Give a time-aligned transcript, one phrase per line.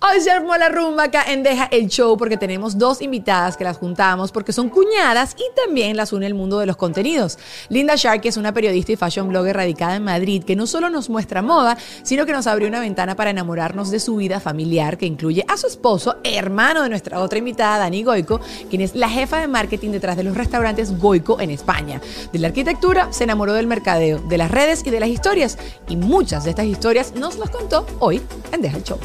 [0.00, 3.64] Hoy se armó la rumba acá en Deja el Show porque tenemos dos invitadas que
[3.64, 7.36] las juntamos porque son cuñadas y también las une el mundo de los contenidos.
[7.68, 11.10] Linda Shark es una periodista y fashion blogger radicada en Madrid que no solo nos
[11.10, 15.06] muestra moda, sino que nos abrió una ventana para enamorarnos de su vida familiar que
[15.06, 19.40] incluye a su esposo, hermano de nuestra otra invitada, Dani Goico, quien es la jefa
[19.40, 22.00] de marketing detrás de los restaurantes Goico en España.
[22.32, 25.96] De la arquitectura se enamoró del mercadeo, de las redes y de las historias y
[25.96, 28.22] muchas de estas historias nos las contó hoy
[28.52, 29.00] en Deja el Show.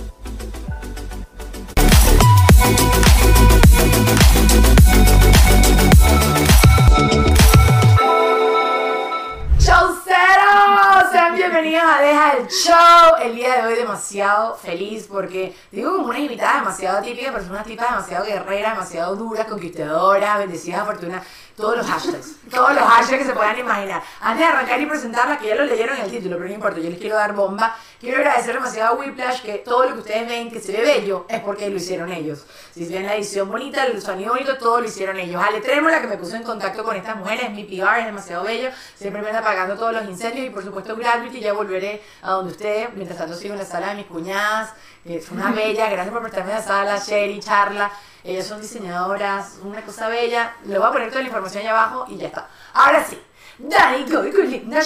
[14.61, 19.15] Feliz porque digo como una invitada demasiado típica, pero es una tipa demasiado guerrera, demasiado
[19.15, 21.21] dura, conquistadora, bendecida, fortuna
[21.55, 24.01] todos los hashtags, todos los hashtags que se puedan imaginar.
[24.21, 26.79] Antes de arrancar y presentarla, que ya lo leyeron en el título, pero no importa,
[26.79, 27.75] yo les quiero dar bomba.
[27.99, 31.25] Quiero agradecer demasiado a Whiplash que todo lo que ustedes ven que se ve bello
[31.29, 32.45] es porque lo hicieron ellos.
[32.73, 35.41] Si ven la edición bonita, el sonido bonito, todo lo hicieron ellos.
[35.41, 38.69] Ale Trémola, que me puso en contacto con estas mujeres, mi PR es demasiado bello,
[38.95, 42.51] siempre me anda apagando todos los incendios y por supuesto Gravity, ya volveré a donde
[42.51, 44.73] ustedes, mientras tanto sigo en la sala de mis cuñadas,
[45.05, 47.91] es una bella, gracias por prestarme la sala, Sherry, Charla.
[48.23, 50.55] Ellas son diseñadoras, una cosa bella.
[50.65, 52.47] Le voy a poner toda la información allá abajo y ya está.
[52.73, 53.21] Ahora sí.
[53.57, 54.79] Dani Goy con Linda.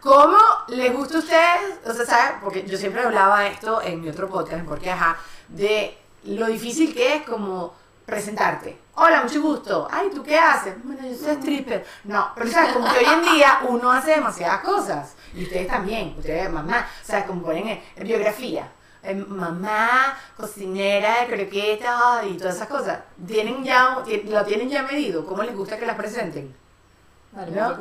[0.00, 0.38] ¿Cómo
[0.68, 1.78] les gusta a ustedes?
[1.84, 2.40] O sea, ¿saben?
[2.40, 7.16] Porque yo siempre hablaba esto en mi otro podcast, porque ajá, de lo difícil que
[7.16, 7.74] es como
[8.06, 8.78] presentarte.
[8.94, 9.88] Hola, mucho gusto.
[9.90, 10.74] Ay, ¿tú qué haces?
[10.84, 11.84] Bueno, yo soy stripper.
[12.04, 15.16] No, pero sea, como que hoy en día uno hace demasiadas cosas.
[15.34, 16.86] Y ustedes también, ustedes mamá.
[17.02, 18.70] O sea, como ponen en biografía
[19.14, 23.98] mamá, cocinera de croquetas y todas esas cosas, ¿tienen ya,
[24.28, 25.24] ¿lo tienen ya medido?
[25.26, 26.54] ¿Cómo les gusta que las presenten?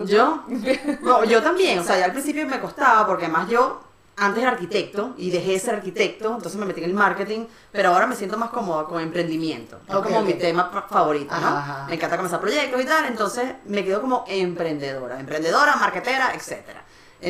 [0.06, 0.44] ¿Yo?
[1.02, 3.82] No, yo también, o sea, ya al principio me costaba porque además yo
[4.18, 7.90] antes era arquitecto y dejé de ser arquitecto, entonces me metí en el marketing, pero
[7.90, 9.80] ahora me siento más cómoda con emprendimiento.
[9.88, 11.86] Es como mi tema favorito, ¿no?
[11.88, 16.84] Me encanta comenzar proyectos y tal, entonces me quedo como emprendedora, emprendedora, marketera, etcétera.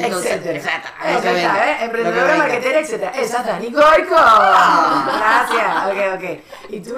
[0.03, 0.57] Entonces, etcétera.
[0.57, 1.77] exacto, está, venga, ¿eh?
[1.85, 2.37] Emprendedora, venga.
[2.37, 3.11] marketera, etcétera.
[3.11, 4.15] Esa es Dani Goico.
[4.15, 5.85] Gracias.
[5.87, 6.69] Ok, ok.
[6.69, 6.95] ¿Y tú?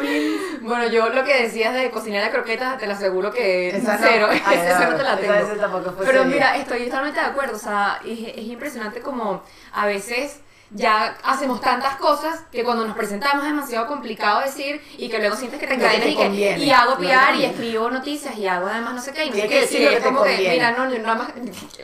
[0.62, 3.92] Bueno, yo lo que decías de cocinar a croquetas, te lo aseguro que no.
[4.02, 4.28] cero.
[4.32, 5.34] Ya, Esa no te la esa- tengo.
[5.34, 6.34] esa tampoco fue Pero seria.
[6.36, 7.56] mira, estoy totalmente de acuerdo.
[7.56, 10.40] O sea, es, es impresionante como a veces
[10.72, 15.36] ya hacemos tantas cosas que cuando nos presentamos es demasiado complicado decir y que luego
[15.36, 16.64] sientes que te encadenas y, que, conviene.
[16.64, 19.26] y hago PR y escribo noticias y hago además no sé qué.
[19.26, 21.30] Y no sé qué, decir que como que, mira, no, nada más.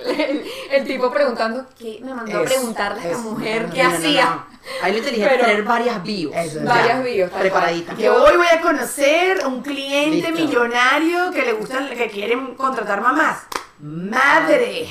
[0.06, 3.30] El, el tipo preguntando, ¿qué me mandó a preguntarle a esta eso.
[3.30, 3.68] mujer?
[3.68, 4.45] No, ¿Qué hacía?
[4.81, 6.33] Ahí lo inteligente tener varias bios.
[6.36, 7.97] Eso, ya, varias bios, Preparaditas.
[7.97, 10.45] Que hoy voy a conocer a un cliente Listo.
[10.45, 13.44] millonario que le gusta, que quieren contratar mamás.
[13.85, 14.88] Madre,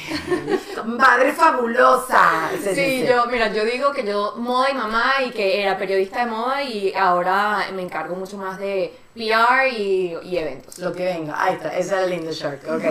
[0.84, 2.50] madre fabulosa.
[2.74, 6.30] Sí, yo, mira, yo digo que yo moda y mamá y que era periodista de
[6.30, 10.78] moda y ahora me encargo mucho más de PR y, y eventos.
[10.78, 12.84] Lo que venga, ahí está, esa es la linda Shark, ok.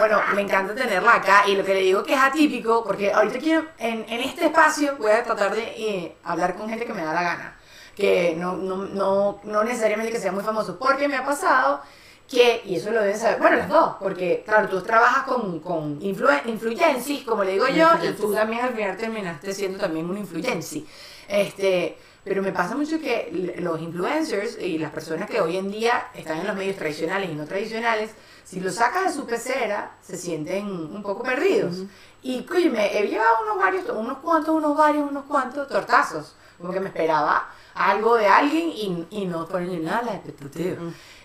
[0.00, 3.38] Bueno, me encanta tenerla acá y lo que le digo que es atípico, porque ahorita
[3.38, 7.04] quiero, en, en este espacio voy a tratar de eh, hablar con gente que me
[7.04, 7.56] da la gana,
[7.94, 11.82] que no, no, no, no necesariamente que sea muy famoso, porque me ha pasado
[12.28, 16.00] que, y eso lo deben saber, bueno, las dos, porque claro, tú trabajas con, con
[16.00, 20.18] influen- influencers, como le digo yo, y tú también al final terminaste siendo también un
[20.18, 20.82] influencer.
[21.28, 26.08] Este, pero me pasa mucho que los influencers y las personas que hoy en día
[26.14, 28.10] están en los medios tradicionales y no tradicionales,
[28.44, 31.76] si los sacas de su pecera, se sienten un poco perdidos.
[32.22, 36.34] Y coño, me he llevado unos varios, unos cuantos, unos varios, unos cuantos tortazos.
[36.58, 40.76] Como que me esperaba algo de alguien y, y no ponen nada la expectativa.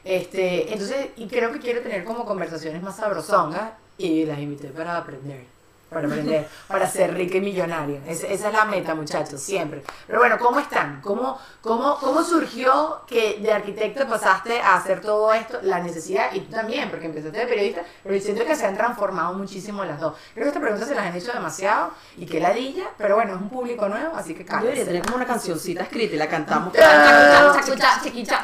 [0.04, 4.98] Este, entonces, y creo que quiero tener como conversaciones más sabrosongas y las invité para
[4.98, 5.46] aprender.
[5.92, 8.00] Para aprender, para ser rica y millonaria.
[8.08, 9.84] Es- esa es la meta, muchachos, siempre.
[10.08, 11.02] Pero bueno, ¿cómo están?
[11.02, 15.60] ¿Cómo, cómo, ¿Cómo surgió que de arquitecto pasaste a hacer todo esto?
[15.64, 19.34] La necesidad, y tú también, porque empezaste de periodista, pero siento que se han transformado
[19.34, 20.14] muchísimo las dos.
[20.34, 23.42] Creo que esta pregunta se las han hecho demasiado y que ladilla, pero bueno, es
[23.42, 24.86] un público nuevo, así que Yo debería cállense.
[24.86, 26.72] tener como una cancioncita escrita y la cantamos.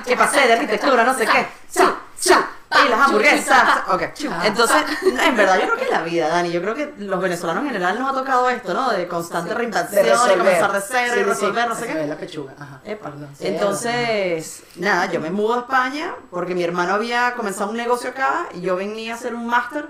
[0.05, 1.03] ¿Qué pasé de arquitectura?
[1.05, 1.45] No sé qué.
[1.71, 2.49] Cha, cha,
[2.85, 3.63] y las hamburguesas.
[3.89, 4.03] Ok.
[4.43, 4.77] Entonces,
[5.23, 6.51] en verdad, yo creo que es la vida, Dani.
[6.51, 8.89] Yo creo que los venezolanos en general nos ha tocado esto, ¿no?
[8.91, 11.93] De constante reinvención, de, comenzar de cero Sí, y sí, resolver, no sí, sé se
[11.93, 12.07] qué.
[12.07, 12.53] la pechuga.
[12.59, 12.81] Ajá.
[12.83, 13.09] Epa.
[13.09, 17.77] Perdón, sí, Entonces, nada, yo me mudo a España porque mi hermano había comenzado un
[17.77, 19.87] negocio acá y yo venía a hacer un máster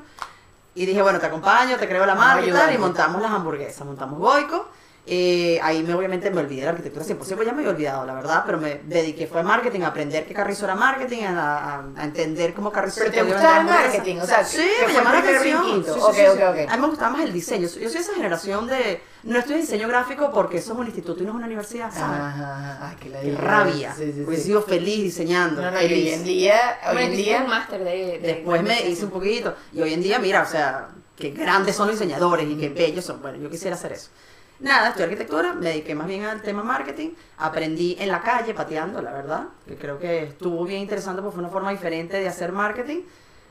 [0.75, 3.85] y dije, bueno, te acompaño, te creo la marca y tal, y montamos las hamburguesas,
[3.85, 4.69] montamos Goico.
[5.09, 8.13] Eh, ahí me obviamente me olvidé de la arquitectura 100%, ya me había olvidado, la
[8.13, 11.86] verdad, pero me dediqué fue a marketing, a aprender qué Carrizo era marketing, a, a-
[11.95, 13.94] a entender cómo Carrizo Pero te gustaba el hamburguesas.
[13.94, 15.63] marketing, o sea, Sí, me llamaba la atención.
[15.65, 16.44] Sí, sí, Ok, sí, ok, sí.
[16.44, 16.69] ok.
[16.71, 17.62] A mí me gustaba más el diseño.
[17.69, 19.01] Yo soy esa generación de.
[19.24, 21.89] No estoy en diseño gráfico porque eso es un instituto y no es una universidad,
[21.94, 22.19] ¿sabes?
[22.19, 23.94] Ajá, ay, que la Qué rabia.
[23.98, 25.62] Sí, sí, Hubiese sido feliz diseñando.
[25.62, 26.13] No, no, y hoy feliz.
[26.15, 29.56] en día, hoy en día, un máster de, de- Después me hice un poquito.
[29.71, 33.06] Y hoy en día, mira, o sea, qué grandes son los diseñadores y qué bellos
[33.06, 33.21] son.
[33.21, 34.09] Bueno, yo quisiera hacer eso.
[34.59, 37.12] Nada, estudié arquitectura, me dediqué más bien al tema marketing.
[37.38, 39.50] Aprendí en la calle, pateando, la verdad.
[39.68, 43.01] Que creo que estuvo bien interesante porque fue una forma diferente de hacer marketing.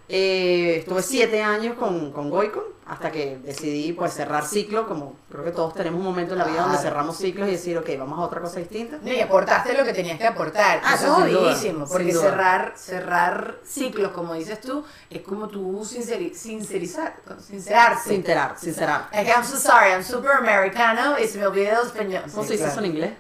[0.09, 5.43] Eh, estuve siete años con, con Goicon hasta que decidí pues cerrar ciclo, como creo
[5.43, 8.17] que todos tenemos un momento en la vida donde cerramos ciclos y decir, ok, vamos
[8.17, 8.99] a otra cosa distinta.
[9.03, 10.81] No, y aportaste lo que tenías que aportar.
[10.85, 16.33] Ah, eso es sin porque cerrar, cerrar ciclos, como dices tú, es como tú sinceri-
[16.33, 18.09] sincerizar, sincerarte.
[18.09, 19.11] Sincerar, sincerar.
[19.11, 22.23] Que I'm so sorry, I'm super americano y se me olvidó el español.
[22.33, 23.13] ¿Cómo se dice eso en inglés?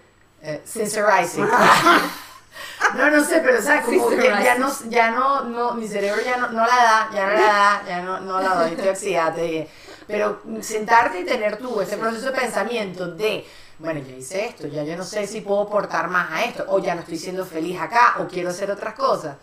[0.42, 1.48] Eh, sincerizing.
[2.94, 6.22] no, no sé, pero o sea, como que ya no, ya no, no, mi cerebro
[6.24, 8.88] ya no, no la da, ya no la da, ya no, no la doy, estoy
[8.88, 9.34] oxidada.
[10.06, 13.44] Pero sentarte y tener tú ese proceso de pensamiento de,
[13.78, 16.78] bueno, ya hice esto, ya yo no sé si puedo aportar más a esto, o
[16.78, 19.36] ya no estoy siendo feliz acá, o quiero hacer otras cosas.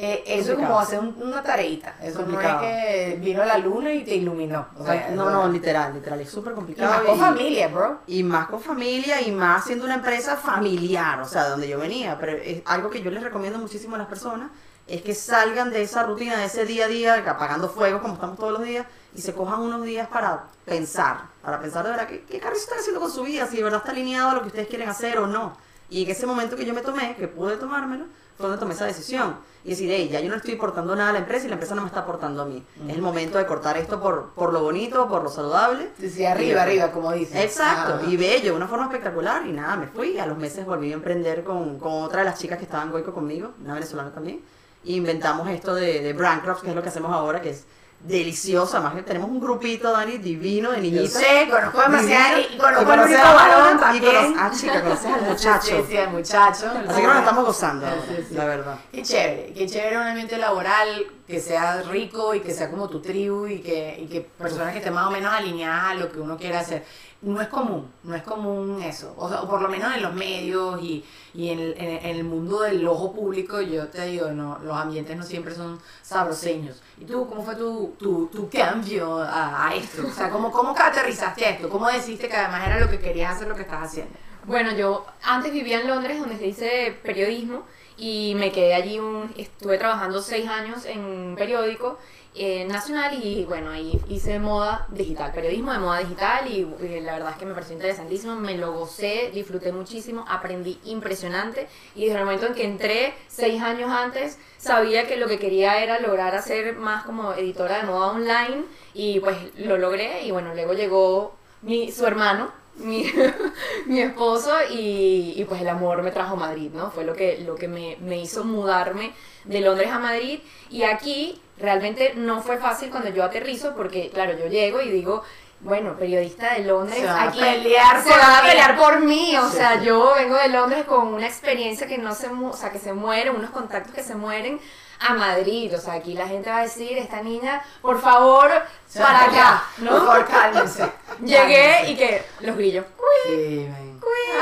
[0.00, 1.96] Eh, eso es como hacer un- una tareita.
[2.00, 2.60] Eso Complicado.
[2.62, 2.72] no es
[3.14, 4.68] que vino la luna y te iluminó.
[4.78, 6.88] O sea, no, no, literal, literal, es súper Y complicado.
[6.92, 7.98] más con y- familia, bro.
[8.06, 11.78] Y más con familia y más siendo una empresa familiar, o sea, de donde yo
[11.80, 12.16] venía.
[12.20, 14.50] Pero es algo que yo les recomiendo muchísimo a las personas
[14.86, 18.38] es que salgan de esa rutina, de ese día a día, apagando fuego como estamos
[18.38, 22.22] todos los días, y se cojan unos días para pensar, para pensar de verdad qué,
[22.24, 24.46] qué carrizo están haciendo con su vida, si de verdad está alineado a lo que
[24.46, 25.54] ustedes quieren hacer o no.
[25.90, 28.04] Y en ese momento que yo me tomé, que pude tomármelo,
[28.36, 29.36] fue donde tomé esa decisión.
[29.64, 31.74] Y decir, hey, ya yo no estoy aportando nada a la empresa y la empresa
[31.74, 32.64] no me está aportando a mí.
[32.86, 35.90] Es el momento de cortar esto por, por lo bonito, por lo saludable.
[35.98, 37.36] Sí, arriba, arriba, como dices.
[37.44, 38.06] Exacto, Ajá.
[38.06, 39.44] y bello, de una forma espectacular.
[39.46, 40.18] Y nada, me fui.
[40.18, 42.92] A los meses volví a emprender con, con otra de las chicas que estaban en
[42.92, 44.40] Goico conmigo, una venezolana también.
[44.84, 47.64] Y inventamos esto de, de Brand Crops, que es lo que hacemos ahora, que es
[48.00, 48.76] delicioso.
[48.76, 51.12] Además, que tenemos un grupito, Dani, divino de Yo niñitas.
[51.22, 54.34] sé, conozco demasiado y conozco al único varón también.
[54.38, 55.66] Ah, chica, conoces al muchacho.
[55.66, 56.66] Sí, sí, al muchacho.
[56.88, 58.34] Así que nos estamos gozando, Sí, sí, sí.
[58.34, 58.78] la verdad.
[58.92, 63.02] Qué chévere, qué chévere un ambiente laboral que sea rico y que sea como tu
[63.02, 66.20] tribu y que, y que personas que estén más o menos alineadas a lo que
[66.20, 66.84] uno quiere hacer.
[67.20, 69.12] No es común, no es común eso.
[69.16, 72.60] O, sea, por lo menos en los medios y, y en, el- en, el mundo
[72.60, 76.80] del ojo público, yo te digo, no, los ambientes no siempre son sabroseños.
[76.96, 80.06] ¿Y tú, cómo fue tu, tu, tu cambio a, esto?
[80.06, 81.68] O sea, ¿cómo, ¿cómo aterrizaste esto?
[81.68, 84.12] ¿Cómo decidiste que además era lo que querías hacer lo que estás haciendo?
[84.44, 87.64] Bueno, yo antes vivía en Londres, donde se dice periodismo,
[87.96, 91.98] y me quedé allí, un, estuve trabajando seis años en un periódico
[92.34, 97.14] eh, nacional y bueno, ahí hice moda digital, periodismo de moda digital y, eh, la
[97.14, 101.66] verdad es que me pareció interesantísimo, me lo gocé, disfruté muchísimo, aprendí impresionante
[101.96, 105.82] y desde el momento en que entré, seis años antes, sabía que lo que quería
[105.82, 110.54] era lograr hacer más como editora de moda online y pues lo logré y bueno,
[110.54, 113.10] luego llegó mi, su hermano, mi,
[113.86, 116.90] mi esposo y, y, pues el amor me trajo a Madrid, ¿no?
[116.90, 119.12] Fue lo que, lo que me, me hizo mudarme
[119.44, 124.38] de Londres a Madrid y aquí realmente no fue fácil cuando yo aterrizo porque claro,
[124.38, 125.22] yo llego y digo,
[125.60, 129.56] bueno, periodista de Londres, Se aquí pelear se van a pelear por mí, o Sí,
[129.56, 129.86] sea, sí.
[129.86, 132.92] yo vengo de Londres con una experiencia que no se, mu- o sea, que se
[132.92, 134.60] muere, unos contactos que se mueren
[135.00, 138.50] a Madrid, o sea, aquí la gente va a decir, esta niña, por favor,
[138.96, 139.90] para acá, Por ¿no?
[140.04, 140.84] favor, cálmense.
[141.24, 142.84] Llegué y que los grillos.
[143.26, 143.68] Sí.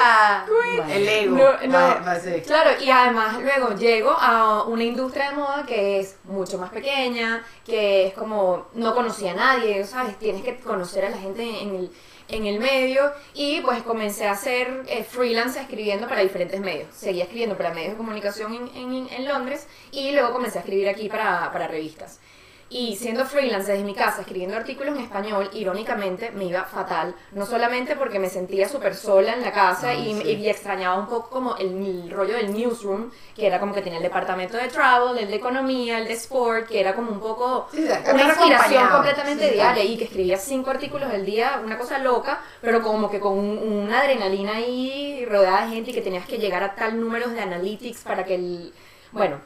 [0.03, 0.45] Ah,
[0.89, 1.37] el ego.
[1.37, 1.73] No, no.
[1.79, 2.43] Va- va a ser.
[2.43, 7.43] Claro, y además luego llego a una industria de moda que es mucho más pequeña,
[7.65, 10.19] que es como no conocía a nadie, ¿sabes?
[10.19, 11.93] Tienes que conocer a la gente en el,
[12.29, 16.89] en el medio y pues comencé a hacer eh, freelance escribiendo para diferentes medios.
[16.95, 20.89] Seguía escribiendo para medios de comunicación en, en- en Londres y luego comencé a escribir
[20.89, 22.21] aquí para, para revistas.
[22.69, 27.15] Y siendo freelance desde mi casa, escribiendo artículos en español, irónicamente me iba fatal.
[27.31, 31.31] No solamente porque me sentía súper sola en la casa y, y extrañaba un poco
[31.31, 35.17] como el, el rollo del newsroom, que era como que tenía el departamento de travel,
[35.17, 38.93] el de economía, el de sport, que era como un poco Sí, una acompañado.
[38.97, 43.09] completamente Sí, diaria y que escribía cinco artículos al día, una cosa loca, pero como
[43.09, 46.75] que con un- una adrenalina ahí rodeada de gente y que tenías que llegar a
[46.75, 48.73] tal números de analytics para que el...
[49.13, 49.41] Bueno,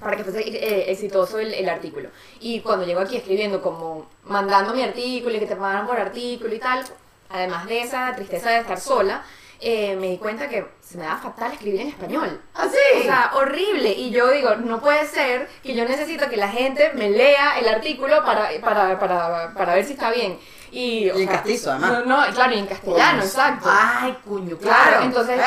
[0.00, 2.08] para que fuese eh, exitoso el, el artículo.
[2.40, 6.54] Y cuando llego aquí escribiendo como mandando mi artículo y que te pagaran por artículo
[6.54, 6.84] y tal,
[7.28, 9.22] además de esa tristeza de estar sola,
[9.60, 12.40] eh, me di cuenta que se me daba fatal escribir en español.
[12.54, 13.00] ¿Ah, sí?
[13.00, 13.90] O sea, horrible.
[13.90, 17.68] Y yo digo, no puede ser que yo necesito que la gente me lea el
[17.68, 20.38] artículo para, para, para, para ver si está bien.
[20.72, 21.92] Y, Y en sea, castizo, además.
[21.92, 23.68] No, no, claro, y en castellano, exacto.
[23.72, 25.04] Ay, cuño, Claro, claro.
[25.04, 25.40] entonces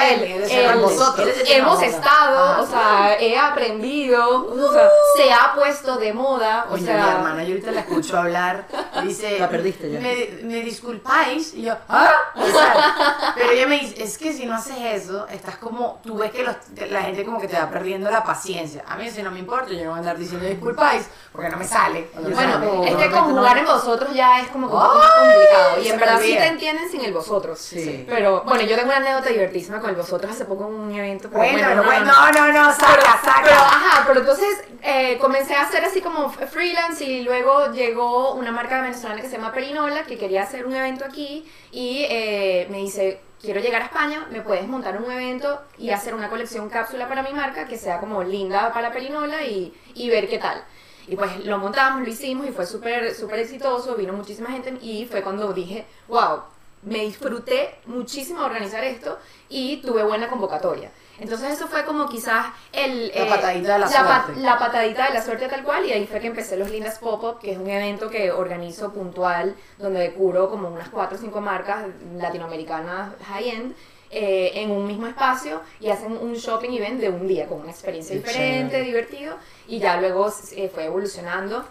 [0.51, 1.27] él, vosotros.
[1.47, 6.73] hemos estado, Ah, o sea, he aprendido, o sea, se ha puesto de moda, o
[6.73, 8.65] Oye, sea, mi hermana, yo ahorita la escucho hablar,
[9.03, 9.39] dice...
[9.43, 9.99] La perdiste ya.
[9.99, 12.11] Me, me disculpáis, y yo, ¿ah?
[12.35, 16.17] O sea, pero ella me dice, es que si no haces eso, estás como, tú
[16.17, 16.55] ves que los-
[16.91, 18.83] la gente como que te va perdiendo la paciencia.
[18.87, 21.57] A mí si no me importa, yo no voy a andar diciendo disculpáis, porque no
[21.57, 22.09] me sale.
[22.15, 26.19] Bueno, no, es que conjugar en vosotros ya es como más complicado, y en verdad
[26.21, 27.59] sí te entienden sin el vosotros.
[27.59, 28.05] Sí.
[28.07, 31.29] Pero, bueno, yo tengo una anécdota divertísima con el vosotros hace poco en un evento.
[31.29, 33.41] pero Bueno, pero no, bueno, no, no, no, no, saca, saca.
[33.43, 38.51] Pero, ajá, pero entonces eh, comencé a hacer así como freelance y luego llegó una
[38.51, 42.77] marca venezolana que se llama Perinola que quería hacer un evento aquí y eh, me
[42.77, 47.07] dice, quiero llegar a España, me puedes montar un evento y hacer una colección cápsula
[47.07, 50.63] para mi marca que sea como linda para Perinola y, y ver qué tal.
[51.07, 55.05] Y pues lo montamos, lo hicimos y fue súper súper exitoso, vino muchísima gente y
[55.05, 56.41] fue cuando dije, wow,
[56.83, 59.17] me disfruté muchísimo organizar esto
[59.49, 60.91] y tuve buena convocatoria.
[61.19, 63.11] Entonces eso fue como quizás el...
[63.15, 64.41] La patadita de la pa- suerte.
[64.41, 67.39] la patadita de la suerte tal cual y ahí fue que empecé los Lindas Pop-Up,
[67.39, 71.85] que es un evento que organizo puntual, donde curo como unas 4 o 5 marcas
[72.17, 73.75] latinoamericanas high-end.
[74.13, 77.71] Eh, en un mismo espacio y hacen un shopping event de un día con una
[77.71, 78.85] experiencia diferente, chévere.
[78.85, 79.35] divertido
[79.67, 81.65] y ya luego eh, fue evolucionando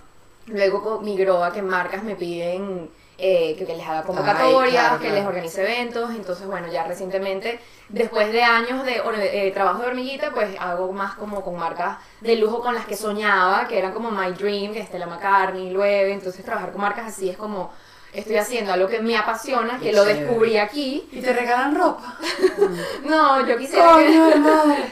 [0.46, 5.04] Luego migró a que marcas me piden eh, que, que les haga convocatorias, claro, que
[5.06, 5.14] claro.
[5.20, 6.10] les organice eventos.
[6.10, 10.92] Entonces, bueno, ya recientemente, después de años de or- eh, trabajo de hormiguita, pues hago
[10.92, 14.72] más como con marcas de lujo con las que soñaba, que eran como My Dream,
[14.72, 16.12] que es Stella McCartney, Loewe.
[16.12, 17.70] Entonces, trabajar con marcas así es como
[18.12, 21.08] estoy haciendo algo que me apasiona, que lo descubrí aquí.
[21.12, 22.18] Y te regalan ropa.
[23.04, 24.04] No, yo quisiera que...
[24.06, 24.84] Coño, madre.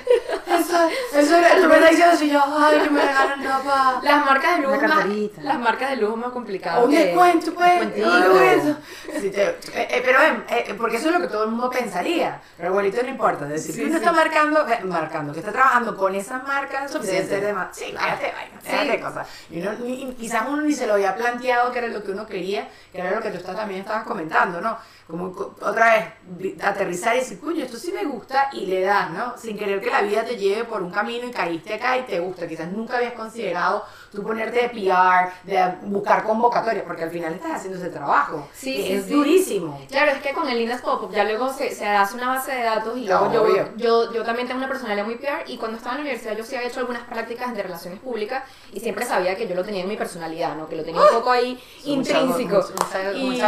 [0.46, 1.78] Eso, eso era, tú me
[2.12, 4.00] diciendo así yo, ay, que me regalan ropa.
[4.02, 5.42] Las marcas de lujo Una más, carterita.
[5.42, 6.84] las marcas de lujo más complicadas.
[6.84, 7.70] Un que- descuento, pues.
[7.70, 8.08] descuentito.
[8.08, 8.80] un descuento.
[9.20, 11.70] Sí, te- eh, eh, pero, eh, eh, porque eso es lo que todo el mundo
[11.70, 12.40] pensaría.
[12.56, 13.44] Pero abuelito no importa.
[13.46, 13.98] Es decir, Sí, que uno sí.
[14.04, 17.26] está marcando, eh, marcando, que está trabajando con esas marcas, Suficiente.
[17.28, 17.76] debe ser de más.
[17.76, 18.70] Sí, cállate, vaina, Sí.
[18.70, 19.28] déjate cosas.
[19.50, 22.12] Y uno, ni- y quizás uno ni se lo había planteado que era lo que
[22.12, 24.78] uno quería, que era lo que tú estás, también estabas comentando, ¿no?
[25.06, 28.82] Como co- otra vez, vi- aterrizar y decir, coño, esto sí me gusta y le
[28.82, 29.36] das, ¿no?
[29.36, 32.20] Sin querer que la vida te lleve por un camino y caíste acá y te
[32.20, 32.46] gusta.
[32.46, 37.52] Quizás nunca habías considerado tú ponerte de PR, de buscar convocatorias, porque al final estás
[37.52, 38.48] haciendo ese trabajo.
[38.52, 39.12] Sí, que sí, es sí.
[39.12, 39.80] durísimo.
[39.88, 42.62] Claro, es que con el Lindas Pop-Up ya luego se, se hace una base de
[42.62, 43.56] datos y luego Obvio.
[43.56, 46.36] yo, yo, yo también tengo una personalidad muy PR y cuando estaba en la universidad
[46.36, 49.64] yo sí había hecho algunas prácticas de relaciones públicas y siempre sabía que yo lo
[49.64, 50.68] tenía en mi personalidad, ¿no?
[50.68, 52.56] Que lo tenía un poco ahí intrínseco.
[52.56, 53.46] Mucha, mucha, Y- mucha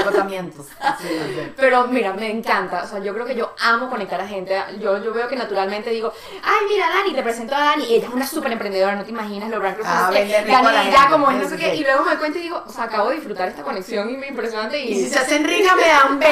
[0.00, 0.66] agotamientos.
[1.56, 4.54] Pero mira, me encanta, o sea, yo creo que yo amo conectar a gente.
[4.80, 6.12] Yo, yo veo que naturalmente digo,
[6.42, 7.84] ay, mira, Dani, te presento a Dani.
[7.92, 9.48] Ella es una súper emprendedora, no te imaginas
[9.84, 10.10] Ah,
[10.92, 11.74] ya como es, no Sí, sé qué.
[11.76, 14.16] Y luego me doy cuenta y digo, o sea, acabo de disfrutar esta conexión y
[14.16, 14.78] me impresionante.
[14.78, 16.22] Y, Y si se hacen ricas me da un 20%.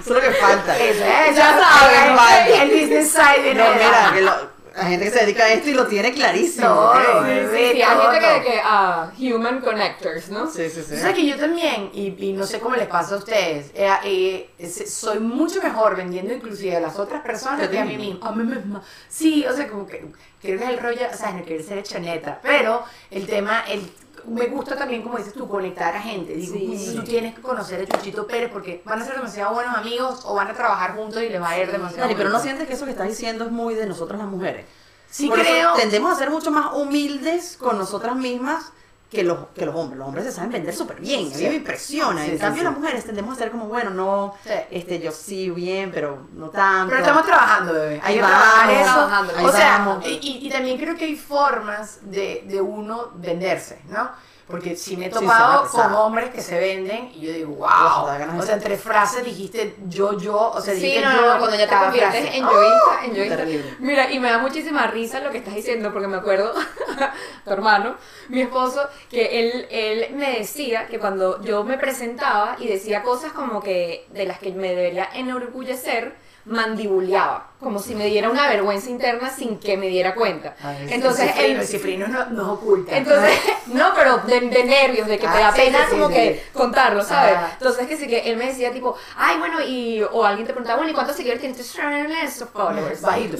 [0.00, 0.78] es lo que falta.
[0.78, 5.04] Eso es, Ya saben, el, el business side de No, mira, que lo- la gente
[5.06, 6.68] que se dedica a esto y lo tiene clarísimo.
[6.68, 6.96] ¿ok?
[6.96, 10.50] Sí, sí, Ve sí, hay gente que, que ah, human connectors, ¿no?
[10.50, 10.94] Sí, sí, sí.
[10.94, 14.48] Tú sabes que yo también, y, y no sé cómo les pasa a ustedes, eh,
[14.58, 18.28] eh, soy mucho mejor vendiendo inclusive a las otras personas Que a mí misma.
[18.28, 18.82] A mí misma.
[19.08, 20.04] Sí, o sea, como que
[20.40, 23.64] creo que es el rollo, o sea, no quiero ser hecha neta, pero el tema,
[23.68, 23.82] el,
[24.26, 26.34] me gusta también, como dices tú, conectar a gente.
[26.34, 26.92] Digo, Sí.
[26.96, 30.34] tú tienes que conocer a Chuchito Pérez porque van a ser demasiado buenos amigos o
[30.34, 32.74] van a trabajar juntos y les va a ir demasiado Dani, pero no sientes que
[32.74, 34.66] eso que estás diciendo es muy de nosotras las mujeres.
[35.10, 35.74] Sí Por creo.
[35.74, 38.72] tendemos a ser mucho más humildes con nosotras mismas
[39.10, 39.98] que los, que los hombres.
[39.98, 41.32] Los hombres se saben vender súper bien.
[41.32, 42.24] A mí me impresiona.
[42.24, 42.64] Sí, en sí, cambio, sí.
[42.64, 44.34] las mujeres tendemos a ser como, bueno, no,
[44.70, 46.90] este, yo sí, bien, pero no tanto.
[46.90, 48.00] Pero estamos trabajando, bebé.
[48.04, 49.36] Hay que trabajar eso.
[49.36, 54.10] ahí o sea, y- y también creo que hay formas de, de uno venderse, ¿no?
[54.50, 58.38] Porque si me he Sí, topado con hombres que se venden y yo digo, wow.
[58.38, 61.56] O sea, entre frases dijiste yo, yo, o sea, Sí, dijiste no, yo no, cuando
[61.56, 62.36] ya te conviertes frase.
[62.36, 63.36] en yoísta, en yoísta.
[63.36, 63.76] Terrible.
[63.78, 66.52] Mira, y me da muchísima risa lo que estás diciendo, porque me acuerdo,
[67.44, 67.96] tu hermano,
[68.28, 73.32] mi esposo, que él, él me decía que cuando yo me presentaba y decía cosas
[73.32, 76.14] como que de las que me debería enorgullecer,
[76.50, 80.56] mandibuleaba, como si me diera una vergüenza interna sin que me diera cuenta.
[80.62, 82.96] Ay, sí, Entonces, el cifrino, no, no oculta.
[82.96, 83.38] entonces,
[83.68, 86.14] no, pero de, de nervios, de que te Ah, da sí, pena sí, como sí,
[86.14, 87.34] que contarlo, ¿sabes?
[87.36, 87.50] Ah.
[87.52, 90.78] Entonces, que sí, que él me decía tipo, ay, bueno, y, o alguien te preguntaba,
[90.78, 92.44] bueno, ¿y cuántos seguidores tienes?
[92.52, 93.00] Followers.
[93.00, 93.36] Bajito.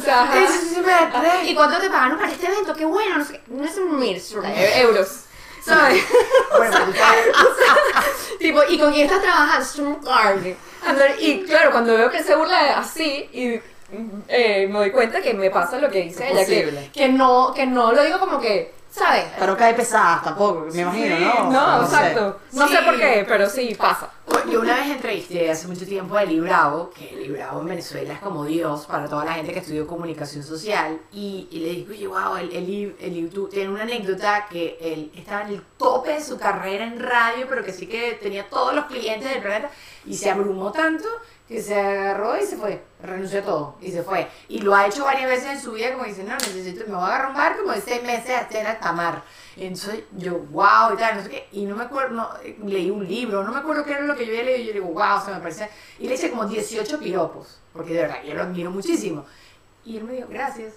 [1.45, 2.75] ¿Y cuánto te pagaron para este evento?
[2.75, 3.41] Qué bueno, no sé.
[3.49, 4.23] No es un mil
[4.77, 5.25] euros.
[5.65, 6.05] ¿Sabes?
[6.57, 6.93] Bueno, tú-
[8.39, 9.65] tipo, ¿y con quién estás trabajando?
[11.21, 13.61] Y claro, cuando veo que se burla así, y
[14.29, 17.67] eh, me doy cuenta que me pasa lo que dice ella, que, que, no, que
[17.67, 19.25] no lo digo como que, ¿sabes?
[19.39, 21.51] Pero cae pesadas tampoco, me imagino, ¿no?
[21.51, 22.41] No, exacto.
[22.53, 22.75] No Sí.
[22.77, 24.11] sé por qué, pero sí pasa.
[24.51, 28.15] Yo una vez entrevisté hace mucho tiempo a Eli Bravo, que Eli Bravo en Venezuela
[28.15, 31.87] es como Dios para toda la gente que estudió comunicación social, y, y le dije,
[31.91, 36.11] oye, wow, el- Eli, Eli tú- tiene una anécdota que él estaba en el tope
[36.15, 39.71] de su carrera en radio, pero que sí que tenía todos los clientes del planeta,
[40.11, 41.07] y se abrumó tanto
[41.47, 44.29] que se agarró y se fue, renunció a todo, y se fue.
[44.49, 47.03] Y lo ha hecho varias veces en su vida, como dice, no, necesito, me voy
[47.03, 49.23] a agarrar un como de seis meses hasta en alta mar.
[49.57, 52.91] Entonces yo, wow, y tal, no sé qué, y no me acuerdo, no, eh, leí
[52.91, 54.87] un libro, no me acuerdo qué era lo que yo había leído, y yo digo,
[54.87, 55.69] wow, se me parece,
[55.99, 59.25] y le hice como 18 piropos, porque de verdad, yo lo admiro muchísimo.
[59.85, 60.75] Y él me dijo, gracias.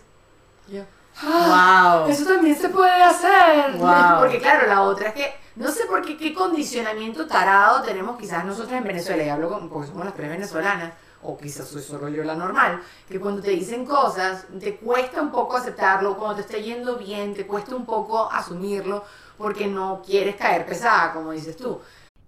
[0.67, 0.83] Y yo,
[1.21, 2.11] ah, Wow.
[2.11, 3.73] eso también se puede hacer.
[3.77, 4.17] Wow.
[4.19, 8.45] Porque claro, la otra es que, no sé por qué, qué condicionamiento tarado tenemos quizás
[8.45, 12.09] nosotros en Venezuela, y hablo con, porque somos las tres venezolanas, o quizás soy solo
[12.09, 16.41] yo la normal, que cuando te dicen cosas, te cuesta un poco aceptarlo, cuando te
[16.41, 19.03] está yendo bien, te cuesta un poco asumirlo,
[19.37, 21.79] porque no quieres caer pesada, como dices tú.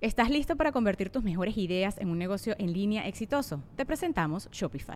[0.01, 3.61] ¿Estás listo para convertir tus mejores ideas en un negocio en línea exitoso?
[3.75, 4.95] Te presentamos Shopify.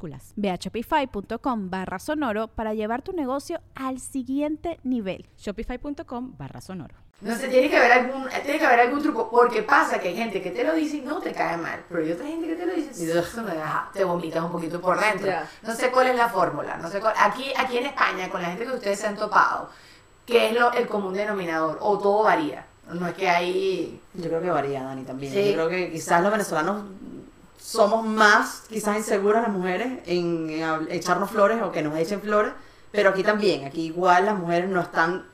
[0.35, 5.27] Ve a shopify.com barra sonoro para llevar tu negocio al siguiente nivel.
[5.37, 6.95] Shopify.com barra sonoro.
[7.21, 10.15] No sé, tiene que haber algún, tiene que haber algún truco, porque pasa que hay
[10.15, 12.55] gente que te lo dice y no te cae mal, pero hay otra gente que
[12.55, 15.31] te lo dice y eso me deja- te vomitas un poquito por dentro.
[15.61, 18.47] No sé cuál es la fórmula, no sé cuál- aquí, aquí en España, con la
[18.49, 19.69] gente que ustedes se han topado,
[20.25, 21.77] ¿qué es lo, el común denominador?
[21.81, 24.01] O todo varía, no es que hay...
[24.15, 25.31] Yo creo que varía, Dani, también.
[25.31, 25.49] Sí.
[25.49, 26.85] Yo creo que quizás los venezolanos
[27.61, 30.49] somos más, quizás inseguras las mujeres en,
[30.89, 32.53] echarnos flores o que nos echen flores
[32.91, 35.25] Pero aquí también, aquí igual las mujeres no están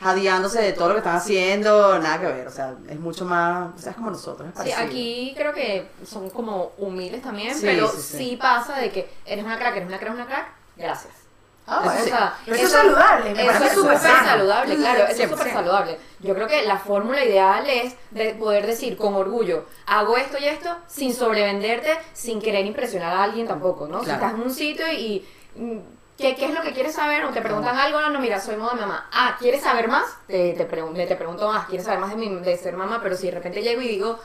[0.00, 3.74] jadeándose de todo lo que están haciendo, nada que ver, o sea, es mucho más,
[3.74, 4.48] o sea, es como nosotros.
[4.54, 8.18] es Sí, aquí creo que son como humildes también, Sí, pero sí, sí.
[8.18, 11.27] sí, pasa de que eres una crack, eres una crack, una crack, gracias.
[11.70, 12.02] Ah, Eso, bueno.
[12.02, 15.36] o sea, Pero eso es saludable, me Eso es súper saludable, claro, eso es 100%.
[15.36, 15.98] súper saludable.
[16.20, 20.46] Yo creo que la fórmula ideal es de poder decir con orgullo, hago esto y
[20.46, 24.02] esto, sin sobrevenderte, sin querer impresionar a alguien tampoco, ¿no?
[24.02, 25.26] Si estás en un sitio y...
[25.56, 25.78] mm,
[26.18, 27.24] ¿Qué, ¿Qué es lo que quieres saber?
[27.26, 29.08] O te preguntan algo, no, no, mira, soy moda mamá.
[29.12, 30.04] Ah, ¿quieres saber más?
[30.26, 32.98] Te, te, pregun- te pregunto más, ¿quieres saber más de, mi, de ser mamá?
[33.00, 34.18] Pero si de repente llego y digo,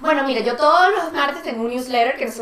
[0.00, 2.34] bueno, mira, yo todos los martes tengo un newsletter que es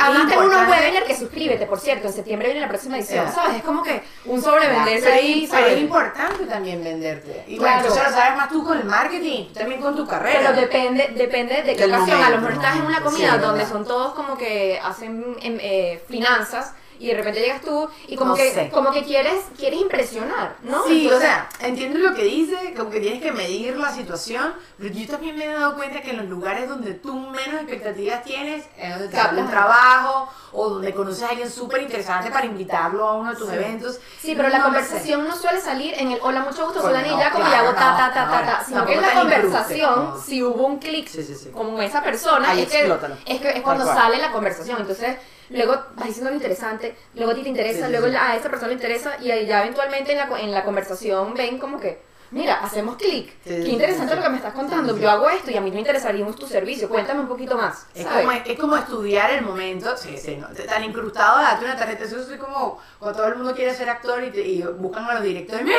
[0.00, 3.30] Además tengo unos webinars que suscríbete, por cierto, en septiembre viene la próxima edición.
[3.32, 3.56] ¿sabes?
[3.58, 7.44] Es como que un sobrevenderse ahí, pero es importante también venderte.
[7.46, 7.60] Y Claro.
[7.60, 10.40] bueno, entonces lo sabes más tú con el marketing, también con tu carrera.
[10.40, 12.22] Pero depende, depende de qué ocasión.
[12.22, 15.58] a lo mejor estás en una comida Sí, donde son todos como que hacen em,
[15.60, 18.70] eh, finanzas y de repente llegas tú y como No que sé.
[18.70, 20.84] como que quieres quieres impresionar, ¿no?
[20.86, 24.54] Sí, o Entonces, sea, entiendo lo que dice, como que tienes que medir la situación,
[24.78, 28.22] pero yo también me he dado cuenta que en los lugares donde tú menos expectativas
[28.22, 33.08] tienes, es donde te un trabajo o donde conoces a alguien súper interesante para invitarlo
[33.08, 33.98] a uno de tus eventos.
[34.20, 34.70] Sí, pero la No sé.
[34.70, 37.96] conversación no suele salir en el hola, mucho gusto, soy Dani Jacob y hago ta,
[37.96, 38.64] ta, ta, ta, ta.
[38.64, 41.50] Sino que en la conversación, si hubo un clic Sí, sí, sí.
[41.50, 42.86] con esa persona, Ahí es que,
[43.26, 44.78] es que es cuando sale la conversación.
[44.80, 45.16] Entonces,
[45.52, 48.16] luego vas diciendo lo interesante, luego a ti te interesa, Sí, sí, luego sí.
[48.16, 51.78] a esa persona le interesa y ya eventualmente en la, en la conversación ven como
[51.78, 53.28] que, mira, hacemos clic.
[53.44, 54.92] Sí, Qué interesante sí, lo que me estás contando.
[54.94, 55.02] Sí, sí.
[55.04, 56.88] Yo hago esto y a mí me interesaría un- tu servicio.
[56.88, 57.86] Cuéntame un poquito más.
[57.94, 58.24] Es ¿sabes?
[58.26, 60.48] como, es como estudiar el momento, sí, sí, ¿no?
[60.48, 63.90] tan incrustado de darte una tarjeta, eso es como cuando todo el mundo quiere ser
[63.90, 65.76] actor y, te- y buscan a los directores, mire,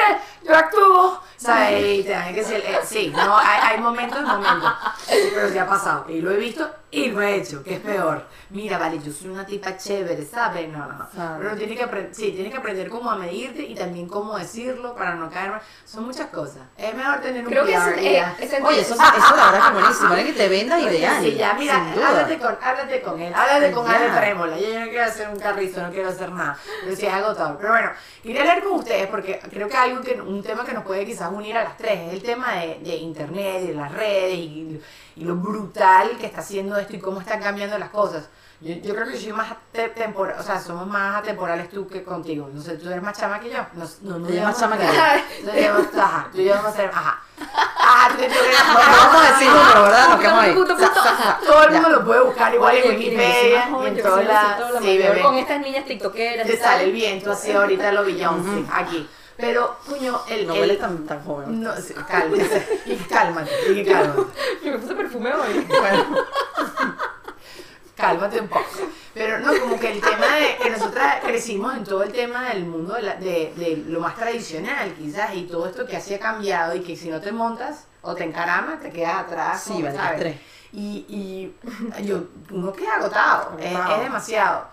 [0.48, 1.84] yo actúo, ¿sabes?
[2.00, 4.72] Y te dan que decir, eh, sí, no, hay, hay momentos, momentos,
[5.08, 8.24] pero sí ha pasado, y lo he visto y lo he hecho, que es peor.
[8.52, 10.70] Mira, vale, yo soy una tipa chévere, ¿sabes?
[10.70, 11.38] No, no, no.
[11.40, 14.94] Pero tienes que, aprender, sí, tienes que aprender cómo a medirte y también cómo decirlo
[14.96, 15.62] para no caer mal.
[15.86, 16.62] Son muchas cosas.
[16.78, 17.90] Es mejor tener un Creo que ya.
[17.98, 21.24] eh, ese- Oye, eso, eso la verdad es buenísimo, alguien que te venda Oye, ideal.
[21.24, 23.88] Sí, ya, mira, háblate con, háblate con él, háblate con.
[23.88, 24.60] Ale Trémola.
[24.60, 26.58] Yo no quiero hacer un carrizo, no quiero hacer nada.
[26.84, 27.58] Pero sí es agotador.
[27.58, 27.90] Pero bueno,
[28.22, 31.32] quería hablar con ustedes porque creo que algo que, un tema que nos puede quizás
[31.32, 34.82] unir a las tres es el tema de, de internet y de las redes y,
[35.16, 38.30] y lo brutal que está haciendo esto y cómo están cambiando las cosas.
[38.62, 42.50] Yo, yo creo que soy más temporal, o sea, somos más atemporales tú que contigo.
[42.54, 43.58] No sé, tú eres más chama que yo.
[43.74, 44.92] No, no, no Ella es más chama que yo.
[46.02, 47.22] Ajá, tú y yo vamos a ser, ajá.
[47.40, 48.34] Ajá, tú, tú, tú,
[48.74, 50.10] No, vamos a decir número, ¿verdad?
[50.10, 50.56] Nos quedamos ahí.
[51.46, 54.82] Todo el mundo lo puede buscar igual en Wikipedia en todas las...
[54.82, 55.22] Sí, bebé.
[55.22, 56.48] Con estas niñas tiktokeras.
[56.48, 59.10] Te sale el viento así ahorita lo Beyoncé, aquí.
[59.38, 60.48] Pero, puño, el...
[60.48, 61.62] No el- huele tan, tan joven.
[61.62, 64.22] No, sí, cálmate, y cálmate, y cálmate.
[64.64, 65.60] Me puse perfume hoy.
[65.68, 66.18] Bueno,
[67.96, 68.66] cálmate un poco.
[69.14, 72.66] Pero no, como que el tema de que nosotras crecimos en todo el tema del
[72.66, 76.20] mundo de, la- de- de lo más tradicional, quizás, y todo esto que así ha
[76.20, 79.64] cambiado y que si no te montas o te encaramas, te quedas atrás.
[79.64, 80.40] Sí, vale.
[80.76, 81.56] Y, y
[82.04, 83.96] yo, uno queda agotado, es, Agotado.
[83.98, 84.68] es demasiado.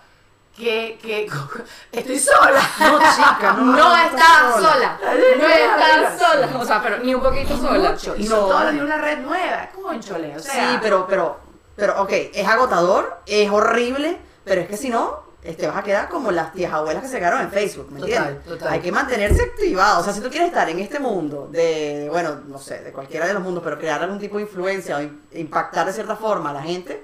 [0.61, 1.27] Que, que
[1.91, 2.61] estoy sola.
[2.79, 4.99] No, chica, no, No está sola.
[5.39, 6.49] No está sola.
[6.59, 7.91] O sea, pero ni un poquito sola.
[7.91, 8.15] Mucho.
[8.15, 8.47] Y No.
[8.47, 9.69] los días una red nueva.
[9.73, 10.53] Conchole, o sea.
[10.73, 11.39] Sí, pero, pero,
[11.75, 16.07] pero, ok, es agotador, es horrible, pero es que si no, te vas a quedar
[16.09, 18.45] como las tías abuelas que se quedaron en Facebook, ¿me Total, entiendes?
[18.45, 18.73] total.
[18.73, 20.01] Hay que mantenerse activado.
[20.01, 23.25] O sea, si tú quieres estar en este mundo de, bueno, no sé, de cualquiera
[23.25, 26.51] de los mundos, pero crear algún tipo de influencia o im- impactar de cierta forma
[26.51, 27.03] a la gente,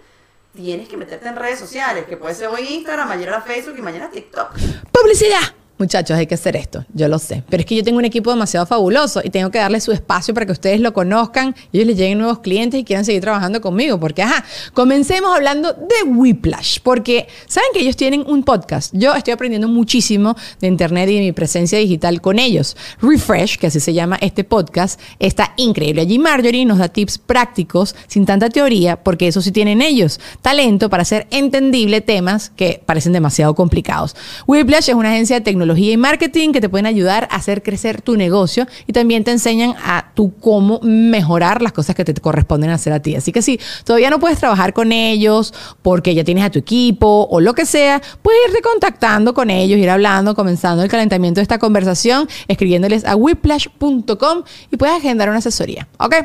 [0.57, 4.09] tienes que meterte en redes sociales, que puede ser hoy Instagram, mañana Facebook y mañana
[4.09, 4.53] TikTok.
[4.91, 5.56] ¡Publicidad!
[5.77, 7.43] Muchachos, hay que hacer esto, yo lo sé.
[7.49, 10.33] Pero es que yo tengo un equipo demasiado fabuloso y tengo que darle su espacio
[10.33, 13.99] para que ustedes lo conozcan ellos les lleguen nuevos clientes y quieran seguir trabajando conmigo.
[13.99, 16.79] Porque, ajá, comencemos hablando de Whiplash.
[16.81, 18.93] Porque, ¿saben que ellos tienen un podcast?
[18.95, 22.75] Yo estoy aprendiendo muchísimo de internet y de mi presencia digital con ellos.
[23.01, 26.01] Refresh, que así se llama este podcast, está increíble.
[26.01, 30.19] Allí Marjorie nos da tips prácticos sin tanta teoría, porque eso sí tienen ellos.
[30.41, 34.15] Talento para hacer entendible temas que parecen demasiado complicados.
[34.47, 38.01] Whiplash es una agencia de tecnología y marketing que te pueden ayudar a hacer crecer
[38.01, 42.69] tu negocio y también te enseñan a tú cómo mejorar las cosas que te corresponden
[42.69, 43.15] hacer a ti.
[43.15, 47.27] Así que si todavía no puedes trabajar con ellos porque ya tienes a tu equipo
[47.29, 51.43] o lo que sea, puedes irte contactando con ellos, ir hablando, comenzando el calentamiento de
[51.43, 55.87] esta conversación, escribiéndoles a whiplash.com y puedes agendar una asesoría.
[55.99, 56.15] ¿Ok?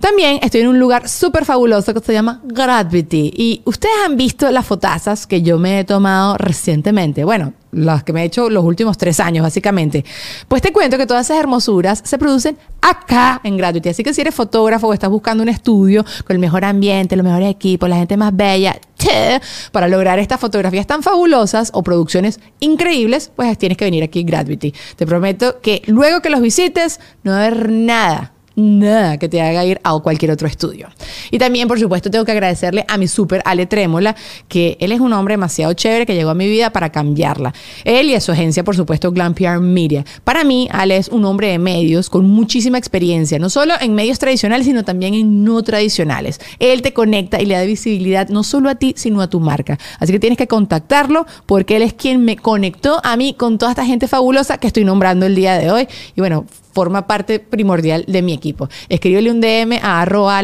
[0.00, 4.50] También estoy en un lugar súper fabuloso que se llama Gravity y ustedes han visto
[4.50, 7.24] las fotazas que yo me he tomado recientemente.
[7.24, 10.04] Bueno, las que me he hecho los últimos tres años, básicamente.
[10.48, 13.90] Pues te cuento que todas esas hermosuras se producen acá en Gratuity.
[13.90, 17.24] Así que si eres fotógrafo o estás buscando un estudio con el mejor ambiente, los
[17.24, 19.40] mejores equipos, la gente más bella, che,
[19.72, 24.74] para lograr estas fotografías tan fabulosas o producciones increíbles, pues tienes que venir aquí Gratuity.
[24.96, 29.40] Te prometo que luego que los visites, no va a haber nada nada que te
[29.40, 30.88] haga ir a cualquier otro estudio.
[31.30, 34.16] Y también, por supuesto, tengo que agradecerle a mi super Ale Trémola,
[34.48, 37.52] que él es un hombre demasiado chévere que llegó a mi vida para cambiarla.
[37.84, 40.04] Él y a su agencia, por supuesto, Glam PR Media.
[40.24, 44.18] Para mí, Ale es un hombre de medios con muchísima experiencia, no solo en medios
[44.18, 46.40] tradicionales, sino también en no tradicionales.
[46.58, 49.78] Él te conecta y le da visibilidad no solo a ti, sino a tu marca.
[49.98, 53.72] Así que tienes que contactarlo porque él es quien me conectó a mí con toda
[53.72, 55.88] esta gente fabulosa que estoy nombrando el día de hoy.
[56.16, 58.68] Y bueno, forma parte primordial de mi equipo.
[58.88, 60.40] Escríbele un DM a arroba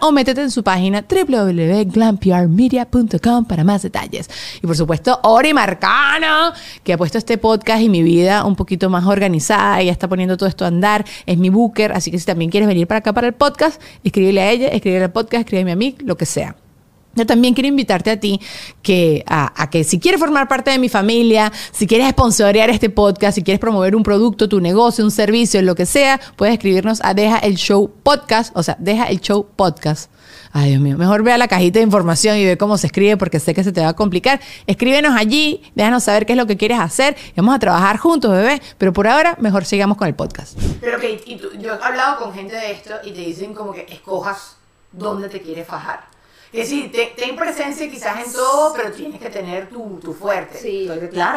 [0.00, 4.30] o métete en su página www.glamprmedia.com para más detalles.
[4.62, 6.52] Y por supuesto, Ori Marcano,
[6.82, 10.36] que ha puesto este podcast y mi vida un poquito más organizada ya está poniendo
[10.36, 11.04] todo esto a andar.
[11.26, 14.40] Es mi booker, así que si también quieres venir para acá para el podcast, escríbele
[14.40, 16.56] a ella, escríbele al podcast, escríbeme a mí, lo que sea.
[17.18, 18.40] Yo también quiero invitarte a ti
[18.82, 23.34] que, a, que si quieres formar parte de mi familia, si quieres sponsorear este podcast,
[23.34, 27.14] si quieres promover un producto, tu negocio, un servicio, lo que sea, puedes escribirnos a
[27.14, 30.10] Deja el Show Podcast, o sea, Deja el Show Podcast.
[30.52, 33.16] Ay, Dios mío, mejor ve a la cajita de información y ve cómo se escribe
[33.18, 34.40] porque sé que se te va a complicar.
[34.66, 38.60] Escríbenos allí, déjanos saber qué es lo que quieres hacer vamos a trabajar juntos, bebé.
[38.76, 40.58] Pero por ahora, mejor sigamos con el podcast.
[40.80, 41.22] Pero que
[41.60, 44.56] yo he hablado con gente de esto y te dicen como que escojas
[44.92, 46.06] dónde te quieres fajar.
[46.50, 50.58] Que sí, te- ten presencia quizás en todo, pero tienes que tener tu, tu fuerte.
[50.58, 50.88] Sí.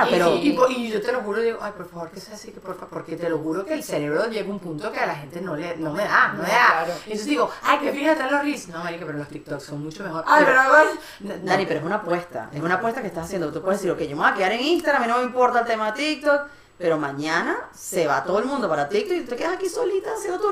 [0.08, 0.38] Y, pero...
[0.38, 2.90] y, yo te lo juro, digo, ay, por favor, que sea así, que por favor,
[2.90, 5.42] porque te lo juro que el cerebro llega a un punto que a la gente
[5.42, 6.68] no le no me da, no, me da.
[6.68, 6.94] claro.
[7.06, 8.68] Y entonces digo, ay, que fíjate los reels.
[8.70, 10.24] No, marica, pero los TikToks son mucho mejor.
[10.28, 11.46] Ay, pero, no, no.
[11.46, 12.50] Dani, pero es una apuesta.
[12.54, 13.52] Es una apuesta que estás haciendo.
[13.52, 15.26] Tú puedes decir, ok, yo me voy a quedar en Instagram, a mí no me
[15.26, 16.42] importa el tema de TikTok.
[16.82, 20.10] Pero mañana se va todo el mundo para TikTok y tú te quedas aquí solita
[20.18, 20.52] haciendo tu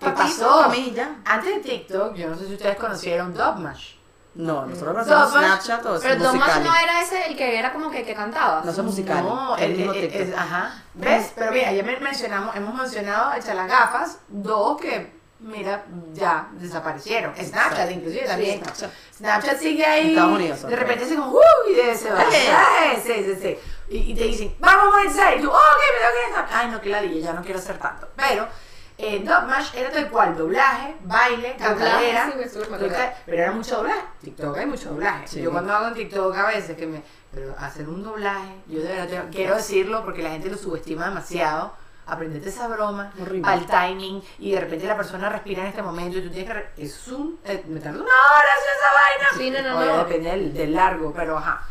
[0.00, 1.16] ¿Qué para mí ya.
[1.26, 3.94] Antes de TikTok, yo no sé si ustedes conocieron Dubmash.
[4.34, 6.64] No, nosotros Dubmash, Snapchat o es Pero musical.
[6.64, 8.62] no era ese el que era como que, que cantaba.
[8.64, 9.24] No son musicales.
[9.24, 10.20] No, es el el- mismo el- TikTok.
[10.22, 10.82] es- ajá.
[10.94, 11.32] ¿Ves?
[11.34, 15.84] Pero mira, ya me- mencionamos, hemos mencionado a Echar las gafas, dos que, mira,
[16.14, 17.34] ya desaparecieron.
[17.36, 18.62] Snapchat, inclusive también.
[18.64, 18.90] Snapchat.
[19.18, 20.08] Snapchat sigue ahí.
[20.10, 21.40] Estados Unidos, De repente se como, ¡uh!
[21.70, 22.20] Y se va.
[22.20, 23.58] Ay, sí, sí, sí.
[23.92, 25.36] Y, y te dicen, vamos a monetizar.
[25.36, 26.56] Y tú, oh, ok, me tengo que ir a Snapchat.
[26.56, 28.08] Ay, no, que ladilla, ya no quiero hacer tanto.
[28.16, 28.48] Pero,
[28.98, 32.32] eh, Dubmash era tal cual, doblaje, baile, cantadera.
[32.32, 32.58] sí,
[33.26, 34.00] pero era mucho doblaje.
[34.22, 35.28] TikTok hay mucho doblaje.
[35.28, 35.42] Sí.
[35.42, 37.02] Yo cuando hago en TikTok a veces que me.
[37.34, 41.06] Pero hacer un doblaje, yo de verdad tengo- quiero decirlo porque la gente lo subestima
[41.08, 41.74] demasiado.
[42.04, 43.48] Aprendete esa broma, Horrible.
[43.50, 46.82] al timing, y de repente la persona respira en este momento y tú tienes que.
[46.82, 47.38] Es un.
[47.44, 49.28] eh, me tarda una hora hacer esa vaina.
[49.38, 50.04] Sí, no, no, Oye, no.
[50.04, 51.62] depende del, del largo, pero ajá.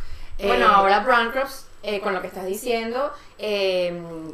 [0.42, 3.92] Bueno, Eh, ahora Brandcrops, eh, con lo que estás diciendo, eh,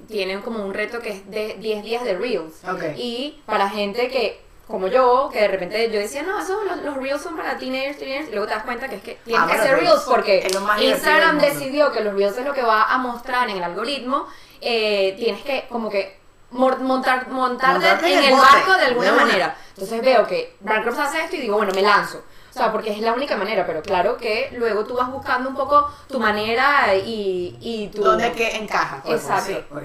[0.08, 2.54] tienen como un reto que es de 10 días de Reels.
[2.98, 6.96] Y para gente que, como yo, que de repente yo decía, no, esos, los, los
[6.98, 9.48] Reels son para teenagers, teenagers, y luego te das cuenta que es que tienes Ah,
[9.50, 10.46] que hacer Reels porque
[10.82, 14.26] Instagram decidió que los Reels es lo que va a mostrar en el algoritmo.
[14.60, 16.18] eh, tienes que como que
[16.50, 19.56] montar, montarte, Montarte en el bote, barco de alguna de manera.
[19.70, 22.24] Entonces veo que Brandcrops hace esto y digo, bueno, me lanzo.
[22.58, 25.54] O sea, porque es la única manera, pero claro que luego tú vas buscando un
[25.54, 28.02] poco tu manera y, y tu...
[28.02, 29.00] ¿Dónde que encaja?
[29.04, 29.76] Pues, Exacto.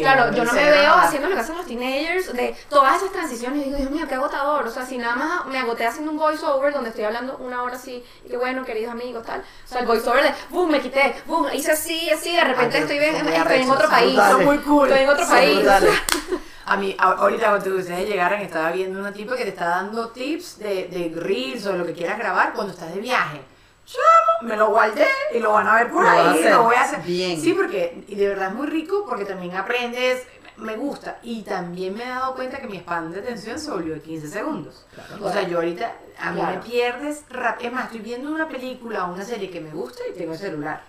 [0.00, 3.60] Claro, yo no me veo haciendo lo que hacen los teenagers, de todas esas transiciones,
[3.60, 4.66] y digo, Dios mío, qué agotador.
[4.66, 7.76] O sea, si nada más me agoté haciendo un voiceover donde estoy hablando una hora
[7.76, 9.40] así, y qué bueno, queridos amigos, tal.
[9.40, 12.82] O sea, el voiceover de, boom, me quité, boom, hice así, así, de repente Ay,
[12.82, 14.06] estoy, en- estoy otro país.
[14.14, 14.32] brutales.
[14.36, 14.88] Son muy cool.
[14.88, 15.66] Estoy en otro Son país.
[16.68, 20.58] A mí, ahorita cuando ustedes llegaran, estaba viendo una tipa que te está dando tips
[20.58, 23.40] de, de reels o lo que quieras grabar cuando estás de viaje.
[23.86, 26.82] Chamo, me lo guardé y lo van a ver por Lo ahí, lo voy a
[26.82, 27.00] hacer.
[27.02, 27.40] bien.
[27.40, 30.26] Sí, porque, y de verdad es muy rico porque también aprendes,
[30.58, 31.18] me gusta.
[31.22, 34.28] Y también me he dado cuenta que mi span de atención se volvió de 15
[34.28, 34.84] segundos.
[35.22, 37.68] O sea, yo ahorita, a mí me pierdes rápido.
[37.68, 40.38] Es más, estoy viendo una película o una serie que me gusta y tengo el
[40.38, 40.82] celular.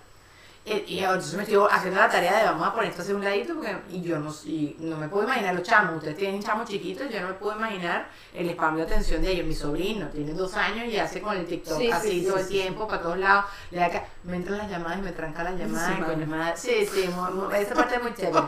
[0.66, 3.24] Eh, Y entonces me estoy haciendo la tarea de vamos a poner esto hacia un
[3.24, 6.68] ladito porque y yo no, y no me puedo imaginar los chamos, ustedes tienen chamos
[6.68, 9.46] chiquitos, yo no me puedo imaginar el spam de atención de ellos.
[9.46, 12.36] Mi sobrino tiene dos años y hace con el TikTok Sí, sí, así sí, todo
[12.36, 13.46] sí, el tiempo, para todos lados.
[13.70, 13.90] Le da
[14.22, 16.60] me entran las llamadas y me tranca las llamadas.
[16.60, 17.08] Sí, y sí,
[17.56, 18.46] esa parte es muy chévere.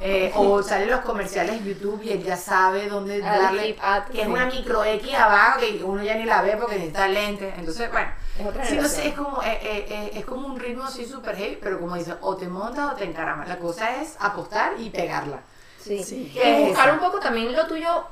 [0.00, 4.04] Eh, o salen los comerciales en YouTube y él ya sabe dónde Ah, darle, ad,
[4.04, 7.52] que es una micro X abajo que uno ya ni la ve porque necesita lente.
[7.58, 8.08] Entonces, bueno.
[8.38, 11.36] Es otra no sé, es como, eh, eh, eh, es como un ritmo así súper
[11.36, 13.48] heavy, pero como dicen, o te montas o te encaramas.
[13.48, 15.40] La cosa es apostar y pegarla.
[15.78, 16.02] Sí.
[16.04, 16.30] Sí.
[16.34, 16.94] Y ¿Qué es buscar eso?
[16.98, 18.04] un poco también lo tuyo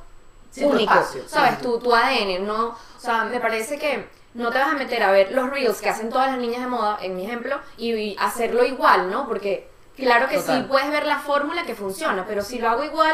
[0.51, 1.55] Sí, único, espacio, ¿sabes?
[1.57, 1.61] sí.
[1.63, 5.11] Tu, tu ADN, no, o sea, me parece que no te vas a meter a
[5.11, 8.15] ver los reels que hacen todas las niñas de moda, en mi ejemplo, y, y
[8.19, 9.27] hacerlo igual, ¿no?
[9.27, 10.61] Porque claro que Total.
[10.63, 13.13] sí puedes ver la fórmula que funciona, pero si lo hago igual,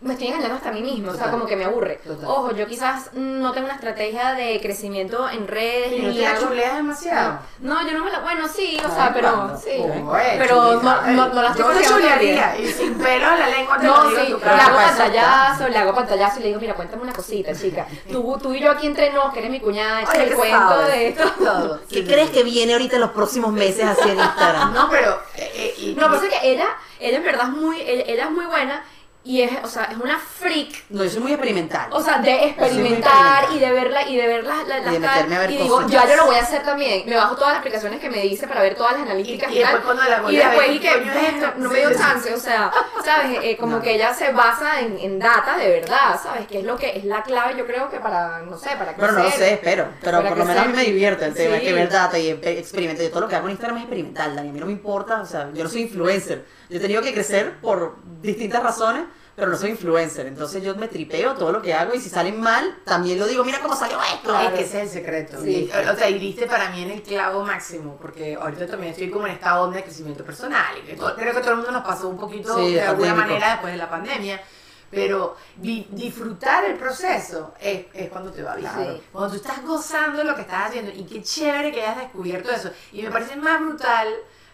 [0.00, 2.00] me estoy engañando hasta a mí mismo, o sea, como que me aburre.
[2.04, 2.24] Total.
[2.24, 6.22] Ojo, yo quizás no tengo una estrategia de crecimiento en redes Y no ni te
[6.22, 7.38] la algo- chuleas demasiado.
[7.58, 8.20] No, yo no me la.
[8.20, 9.58] Bueno, sí, o sea, pero.
[9.58, 9.82] Sí.
[10.38, 12.56] Pero no, no, no la estoy Yo chulearía.
[12.60, 16.42] Y sin pelo la lengua te No, sí, le hago pantallazo, le hago pantallazo y
[16.42, 17.86] le digo, mira, cuéntame una cosita, chica.
[18.10, 20.58] Tú, tú y yo aquí entre nos, que eres mi cuñada, echa el ¿qué cuento
[20.68, 20.86] sabes?
[20.92, 21.28] de esto.
[21.38, 21.80] Todo.
[21.90, 24.72] ¿Qué crees que viene ahorita en los próximos meses así en Instagram?
[24.74, 25.20] No, pero.
[25.36, 26.68] eh, eh, y- No, pasa que ella,
[27.00, 28.84] ella en verdad es muy, ella es muy buena
[29.30, 30.84] y es, o sea, es una freak.
[30.88, 31.88] No, yo soy muy experimental.
[31.92, 35.36] O sea, de experimentar y de verla y de ver las las Y de meterme
[35.36, 37.02] a ver y digo, ya yo lo voy a hacer también.
[37.06, 39.58] Me bajo todas las aplicaciones que me dice para ver todas las analíticas Y- y,
[39.58, 39.74] y tal.
[39.74, 42.34] después cuando la y volví a después ver, y que no, no me dio chance,
[42.34, 42.70] o sea,
[43.04, 43.82] sabes, Eh, como No.
[43.82, 47.04] que ella se basa en, en data de verdad, sabes, que es lo que es
[47.04, 48.98] la clave, yo creo que para, no sé, para crecer.
[48.98, 49.88] Bueno, no lo sé, espero.
[50.00, 51.56] Pero por lo menos a mí me divierte el tema.
[51.56, 51.62] Sí.
[51.62, 53.04] Es que ver data y eh, experimentar.
[53.04, 54.48] Yo todo lo que hago en Instagram es experimental, Dani.
[54.48, 55.20] A mí no me importa.
[55.20, 56.46] O sea, yo no soy influencer.
[56.70, 59.04] Yo he tenido que crecer por distintas razones,
[59.38, 60.26] pero no soy influencer.
[60.26, 63.44] Entonces yo me tripeo todo lo que hago y si salen mal, también lo digo.
[63.44, 64.36] Mira cómo salió esto.
[64.40, 65.40] Es que ese es el secreto.
[65.40, 65.70] Sí.
[65.92, 69.26] O sea, y diste para mí en el clavo máximo, porque ahorita también estoy como
[69.28, 70.76] en esta onda de crecimiento personal.
[70.78, 73.28] Y creo que todo el mundo nos pasó un poquito Sí, de alguna pandémico.
[73.28, 74.40] manera después de la pandemia.
[74.90, 78.70] Pero di- disfrutar el proceso es, es cuando te va bien.
[78.74, 79.02] Sí.
[79.12, 80.90] Cuando tú estás gozando lo que estás haciendo.
[80.92, 82.70] Y qué chévere que hayas descubierto eso.
[82.92, 84.08] Y me parece más brutal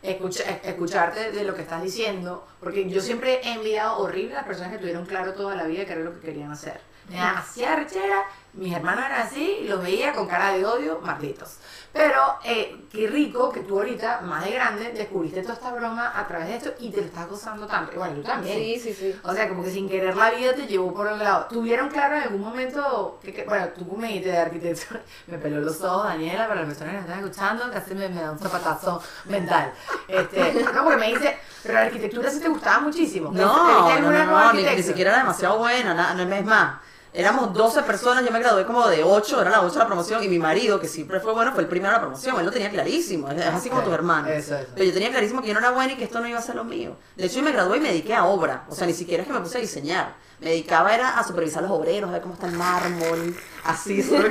[0.04, 2.46] escucha- escucharte de lo que estás diciendo.
[2.60, 5.84] Porque yo siempre he enviado horrible a las personas que tuvieron claro toda la vida
[5.84, 6.80] que era lo que querían hacer.
[7.08, 8.22] Me da demasiada rechera.
[8.54, 11.56] Mis hermanos eran así y los veía con cara de odio, malditos.
[11.92, 16.26] Pero eh, qué rico que tú ahorita, más de grande, descubriste toda esta broma a
[16.26, 17.92] través de esto y te lo estás gozando tanto.
[17.94, 18.58] Y bueno, tú también.
[18.58, 19.20] Sí, sí, sí.
[19.22, 21.46] O sea, como que sin querer la vida te llevó por el lado.
[21.48, 25.60] ¿Tuvieron claro en algún momento, que, que- bueno, tú me dijiste de arquitectura, me peló
[25.60, 28.38] los ojos, Daniela, para las personas que nos están escuchando, casi me, me da un
[28.40, 29.72] zapatazo mental.
[30.08, 33.30] Este, no, porque me dice, pero la arquitectura sí te gustaba muchísimo.
[33.30, 36.78] ¿Te No, no, no, ni, ni siquiera era demasiado buena, na- no, es más.
[37.16, 40.28] Éramos 12 personas, yo me gradué como de 8, era la 8 la promoción, y
[40.28, 42.70] mi marido, que siempre fue bueno, fue el primero de la promoción, él lo tenía
[42.70, 44.30] clarísimo, es, así como tus hermanos.
[44.74, 46.42] Pero yo tenía clarísimo que yo no era buena y que esto no iba a
[46.42, 46.96] ser lo mío.
[47.14, 49.28] De hecho, yo me gradué y me dediqué a obra, o sea, ni siquiera es
[49.28, 50.24] que me puse a diseñar.
[50.40, 54.28] Me dedicaba era a supervisar los obreros, a ver cómo está el mármol, así, lo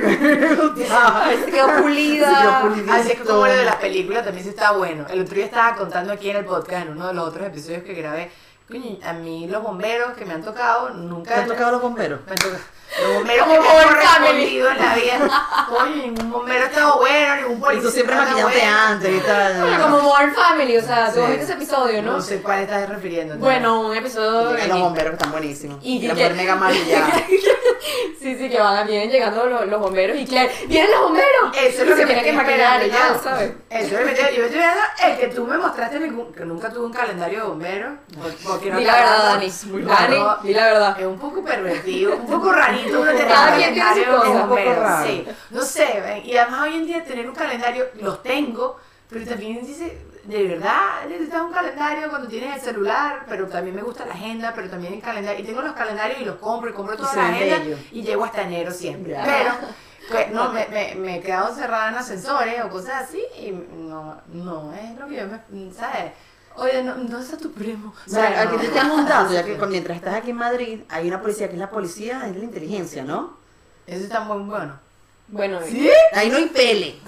[0.74, 0.86] que.
[1.46, 2.60] Se quedó pulida.
[2.84, 2.90] Se.
[2.90, 5.06] Así es como lo de las películas también sí está bueno.
[5.08, 7.82] El otro día estaba contando aquí en el podcast, en uno de los otros episodios
[7.82, 8.30] que grabé,
[9.02, 11.34] a mí los bomberos que me han tocado nunca...
[11.34, 12.20] ¿Te han tocado los bomberos?
[12.26, 15.66] Me han tocado- Los bomberos Como que correspondido en la vida.
[15.68, 18.76] Coño, ningún bombero ha estado bueno, ningún Y policía tú siempre maquillándote bueno.
[18.78, 19.80] antes y tal.
[19.82, 21.26] Como Modern Family, o sea, tú Sí.
[21.26, 22.12] viste ese episodio, ¿no?
[22.12, 23.36] No sé cuál estás refiriendo.
[23.36, 25.78] Bueno, un episodio en los bomberos que están buenísimos.
[25.82, 27.08] Y- Y la y mujer que- mega maquillada.
[28.20, 31.54] Sí, sí, que van, vienen llegando los, los bomberos y Claire, ¡vienen los bomberos!
[31.54, 33.20] Eso es Y lo que me tiene que maquillar y ya, yo.
[33.22, 33.52] ¿sabes?
[33.68, 36.70] Eso me metió, yo me estoy viendo el que tú me mostraste, ningún- que nunca
[36.72, 37.92] tuve un calendario de bomberos.
[38.14, 39.24] por- Porque no la verdad.
[39.34, 39.52] Dani.
[39.66, 40.96] Muy Dani, la verdad.
[41.00, 42.83] Es un poco pervertido, un poco rarito
[43.28, 44.80] Cada quien tiene su calendario cosa.
[44.80, 45.06] raro.
[45.06, 49.24] Sí, no sé, ven, y además hoy en día tener un calendario, los tengo, pero
[49.26, 54.06] también dice, de verdad necesitas un calendario cuando tienes el celular, pero también me gusta
[54.06, 56.96] la agenda, pero también el calendario, y tengo los calendarios y los compro y compro
[56.96, 59.12] toda se la agenda y llego hasta enero siempre.
[59.12, 59.24] Ya.
[59.24, 59.50] Pero
[60.10, 64.20] pues, no, me, me, me he quedado encerrada en ascensores o cosas así y no,
[64.28, 66.12] no es lo que yo me, ¿sabes?
[66.56, 67.92] Oye, no, no es a tu primo.
[68.06, 70.80] O sea, No, aquí te tengo un dato, ya que mientras estás aquí en Madrid,
[70.88, 73.36] hay una policía que es la policía de la inteligencia, ¿no?
[73.86, 74.78] Eso está muy bueno.
[75.26, 75.58] Bueno,
[76.12, 77.00] Ahí no hay pele.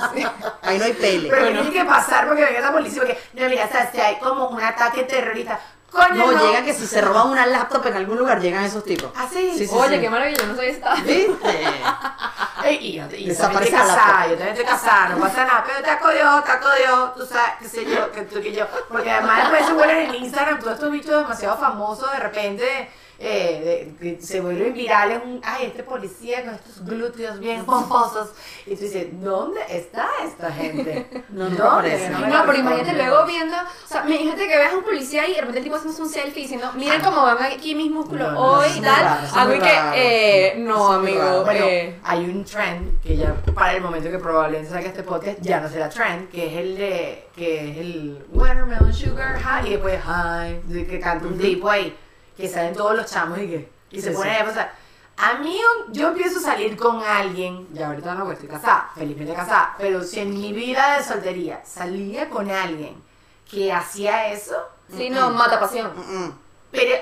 [0.63, 1.29] Ahí no hay pele.
[1.31, 4.19] Pero tiene que pasar porque venga la policía, porque, no, mira, o sea, si hay
[4.19, 6.47] como un ataque terrorista, coño, No, no.
[6.47, 9.11] llegan que si se roban una laptop en algún lugar, llegan esos tipos.
[9.17, 9.53] ¿Ah, sí?
[9.57, 10.01] Sí, sí, oye, sí.
[10.03, 10.95] qué maravilla, no sabía esta.
[10.97, 11.67] ¿Viste?
[12.65, 15.83] Ey, y yo, y Desaparece la casada, yo también estoy casada, no pasa nada, pero
[15.83, 18.67] te acodió, te acodió, tú sabes, qué sé yo, que tú que yo.
[18.89, 23.93] Porque además después se vuelven en Instagram todos estos bichos demasiado famosos, de repente eh,
[24.01, 28.31] de- que se vuelven virales, un, ay, este policía con estos glúteos bien pomposos.
[28.67, 31.07] Y tú dices, ¿dónde está esta gente?
[31.31, 32.09] No, no ¿Dónde?
[32.11, 35.33] No, la pero imagínate luego viendo, o sea, imagínate que veas a un policía y
[35.35, 38.35] de repente el tipo haciendo un selfie diciendo, miren cómo van aquí mis músculos No,
[38.35, 39.05] no, hoy y tal.
[39.05, 39.93] raro, Algo que, raro.
[39.97, 41.45] eh, no, amigo.
[41.45, 45.39] Bueno, eh, hay un trend que ya para el momento que probablemente salga este podcast
[45.41, 49.71] ya no será trend, que es el de que es el watermelon sugar high y
[49.73, 51.95] después high, de que canta un tipo ahí,
[52.37, 54.41] que salen todos los chamos y que y se Sí, pone sí.
[54.41, 54.73] a pasar.
[55.19, 55.59] A mí
[55.93, 60.21] yo empiezo a salir con alguien, ya ahorita no, estoy casada, felizmente casada, pero si
[60.21, 63.03] en mi vida de soltería salía con alguien
[63.51, 64.57] que hacía eso,
[64.95, 65.91] sí, no, mata pasión.
[65.97, 66.39] Mm, mm.
[66.71, 66.95] Pero,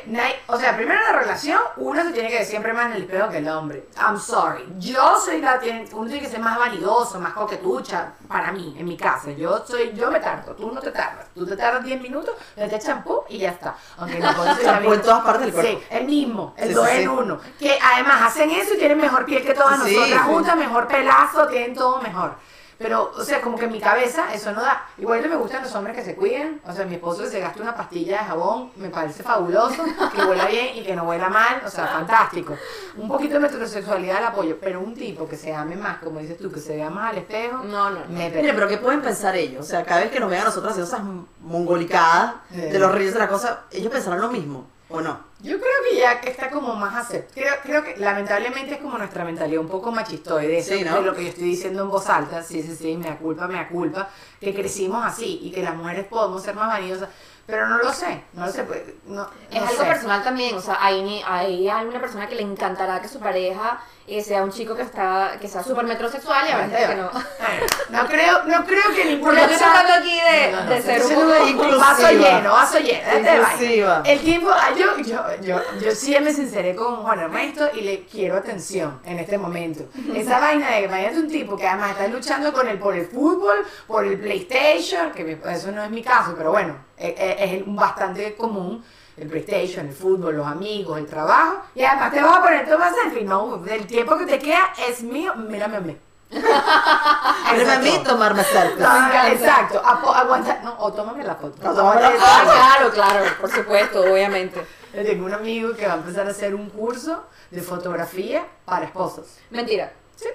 [0.48, 3.02] o sea, primero en la relación, uno se tiene que ver siempre más en el
[3.02, 3.88] espejo que el hombre.
[3.98, 4.64] I'm sorry.
[4.78, 8.84] Yo soy la, tiene- uno tiene que ser más vanidoso, más coquetucha, para mí, en
[8.86, 9.32] mi casa.
[9.32, 11.26] Yo soy, yo me tardo, tú no te tardas.
[11.34, 13.74] Tú te tardas 10 minutos, le echas champú y ya está.
[13.98, 15.70] Aunque no ya Champú en todas partes del cuerpo.
[15.80, 17.08] Sí, el mismo, el Sí, dos sí, en sí.
[17.08, 17.40] uno.
[17.58, 21.74] Que además hacen eso y tienen mejor piel que todas nosotras juntas, mejor pelazo, tienen
[21.74, 22.36] todo mejor.
[22.78, 24.86] Pero, o sea, como que en mi cabeza eso no da.
[24.98, 26.60] Igual me gustan los hombres que se cuiden.
[26.66, 29.84] O sea, mi esposo que se gasta una pastilla de jabón, me parece fabuloso.
[30.14, 31.62] Que huela bien y que no huela mal.
[31.64, 32.56] O sea, fantástico.
[32.96, 34.58] Un poquito de metrosexualidad al apoyo.
[34.60, 37.18] Pero un tipo que se ame más, como dices tú, que se vea más al
[37.18, 38.00] espejo, No, no.
[38.08, 39.64] me Mire, pero ¿qué pueden pensar ellos?
[39.64, 41.04] O sea, cada vez que nos vean a nosotros haciendo esas
[41.40, 45.20] mongolicadas de los ríos de la cosa, ellos pensarán lo mismo, ¿o no?
[45.40, 47.34] Yo creo que ya que está como más aceptado.
[47.34, 50.58] Creo, creo que lamentablemente es como nuestra mentalidad un poco machistoide.
[50.58, 50.96] Eso Sí, ¿no?
[50.96, 52.42] de lo que yo estoy diciendo en voz alta.
[52.42, 54.08] Sí, sí, sí, me da culpa, me da culpa.
[54.40, 57.08] Que crecimos así y que las mujeres podemos ser más vaniosas.
[57.46, 58.64] Pero no lo sé, no lo sé.
[58.64, 59.86] pues, no, Es no algo sé.
[59.86, 64.22] personal también, o sea, hay, hay alguna persona que le encantará que su pareja eh,
[64.22, 67.10] sea un chico que está que sea súper metrosexual y habrá gente que no.
[67.90, 70.70] No creo, no creo que ningún Porque yo estoy tratando aquí de, No, no, no.
[70.70, 71.78] de ser un.
[71.78, 73.08] Vaso lleno, vaso lleno.
[73.12, 73.36] este.
[73.36, 74.02] Inclusiva.
[74.04, 78.04] El tiempo, ah, yo, yo, yo, yo sí me sinceré con Juan Ernesto y le
[78.06, 79.84] quiero atención en este momento.
[80.14, 83.06] Esa vaina de que imagínate un tipo que además está luchando con el, por el
[83.06, 87.62] fútbol, por el PlayStation, que eso no es mi caso, pero bueno, es, es- es
[87.66, 88.84] bastante común.
[89.16, 91.62] El PlayStation, el fútbol, los amigos, el trabajo.
[91.74, 93.22] Y además te vas a poner todo más selfie.
[93.24, 95.34] No, el tiempo que te queda es mío.
[95.36, 95.96] Mírame a mí.
[96.30, 98.84] Pero a mí tomarme selfies.
[98.84, 99.80] Ah, exacto.
[99.84, 100.60] Apo- aguanta.
[100.64, 101.56] No, o tómame la foto.
[101.62, 104.66] No, tómame la Ah, claro, claro, por supuesto, obviamente.
[104.92, 108.86] Yo tengo un amigo que va a empezar a hacer un curso de fotografía para
[108.86, 109.38] esposos.
[109.50, 109.92] Mentira.
[110.16, 110.28] Sí.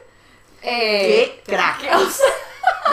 [0.62, 1.82] Eh, ¡Qué crack!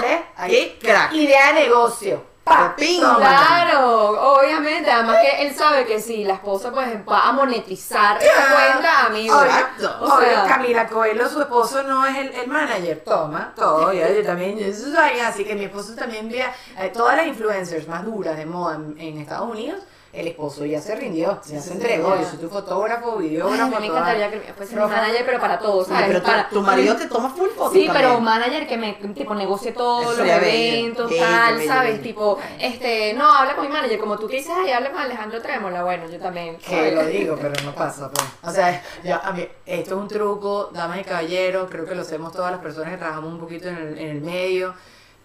[0.01, 0.20] ¿Ves?
[0.37, 0.51] Ahí.
[0.51, 1.12] ¡Qué crack!
[1.12, 2.24] Idea de negocio.
[2.47, 3.01] Pa, Ping.
[3.01, 3.17] toma.
[3.19, 8.55] Claro, obviamente, además que él sabe que si la esposa pues va a monetizar esa
[8.55, 9.43] cuenta, amigo.
[9.43, 9.97] Exacto.
[10.01, 13.03] O sea- Camila Coelho, su esposo no es el, el manager.
[13.05, 13.93] Toma, todo.
[13.93, 17.89] Yo, yo también, yo soy así que mi esposo también vea eh, todas las influencers
[17.89, 19.81] más duras de moda en, en Estados Unidos.
[20.17, 22.17] El esposo ya se rindió, ya se entregó.
[22.17, 23.62] Yo soy tu fotógrafo, Ay, videógrafo.
[23.62, 26.07] a mí me toda- encantaría que fuese mi manager, pero para todos, Sí, ¿sabes?
[26.09, 27.93] pero tu, para, tu marido te toma full fotos Sí, también.
[28.07, 31.91] pero un manager que me tipo negocie todos los eventos, Bello, tal, bello, ¿sabes?
[31.93, 32.03] bello.
[32.03, 35.43] Tipo, este, no, habla con mi manager, como tú que dices, ay, habla con Alejandro
[35.43, 36.57] Trémola, bueno, yo también.
[36.59, 38.27] Que lo digo, pero no pasa, pues.
[38.43, 42.01] O sea, ya, a mí, esto es un truco, damas y caballeros, creo que lo
[42.01, 44.75] hacemos todas las personas que trabajamos un poquito en el, en el medio.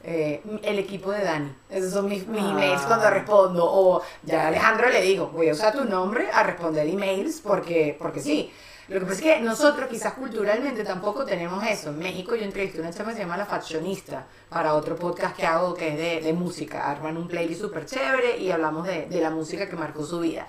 [0.03, 2.49] Eh, el equipo de Dani, esos son mis, mis Ah.
[2.51, 3.63] emails cuando respondo.
[3.65, 7.95] O ya a Alejandro le digo, voy a usar tu nombre a responder emails porque,
[7.99, 8.51] porque sí.
[8.87, 11.91] Lo que pasa es que nosotros quizás culturalmente tampoco tenemos eso.
[11.91, 15.35] En México yo entrevisté a una chama que se llama La Faccionista para otro podcast
[15.35, 16.89] que hago que es de, de música.
[16.89, 20.45] Arman un playlist súper chévere y hablamos de, de la música que marcó su vida.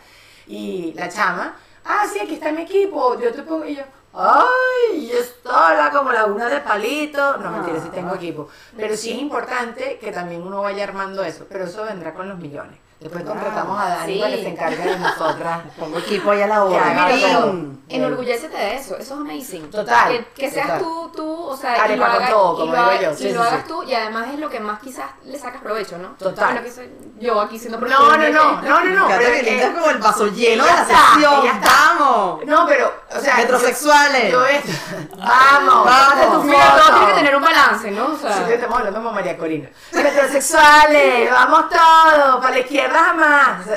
[0.49, 3.83] Y la chama, ah, sí, aquí está mi equipo, yo te pongo, y yo,
[4.15, 7.37] ay, yo estoy la- como la una de palito.
[7.39, 8.49] No, mentira, sí tengo equipo.
[8.77, 12.39] Pero sí es importante que también uno vaya armando eso, pero eso vendrá con los
[12.39, 12.79] millones.
[13.03, 14.21] Después contratamos a Dani Sí.
[14.21, 15.61] para que se encargue de nosotras.
[15.79, 17.07] Pongo equipo ahí a la Ya.
[17.09, 17.73] ¡Ping!
[17.89, 19.71] Enorgullécete de eso, eso es amazing.
[19.71, 20.81] Total, Que, que seas total.
[20.83, 23.11] tú, tú, o sea, y Arepa lo, con hagas, todo, y como lo, digo yo.
[23.13, 23.69] y Sí, lo sí, hagas sí.
[23.69, 26.09] tú, y además es lo que más quizás le sacas provecho, ¿no?
[26.19, 26.47] Total.
[26.53, 26.91] Bueno, que soy
[27.21, 29.05] yo aquí siendo No, no, no, no, no, no.
[29.07, 31.45] Encanta pero que linda como el vaso lleno de Ya la sesión.
[31.45, 31.71] ya está.
[31.71, 32.41] ¡Vamos!
[32.47, 33.41] No, pero, o sea.
[33.43, 34.33] Heterosexuales.
[34.33, 34.65] Yo, yo es-
[35.19, 35.89] Vamos,
[36.33, 38.07] tu Mira, todo tiene que tener un balance, ¿no?
[38.07, 39.69] O Sí, sea, que estamos hablando como María Corina.
[39.93, 42.92] Heterosexuales, vamos todos, para la izquierda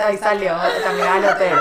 [0.06, 1.58] Ahí salió, también al hotel.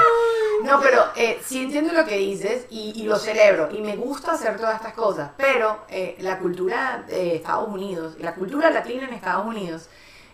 [0.64, 3.68] No, pero eh, sí entiendo lo que dices y, y lo celebro.
[3.70, 5.30] Y me gusta hacer todas estas cosas.
[5.36, 9.88] Pero eh, la cultura de Estados Unidos, la cultura latina en Estados Unidos,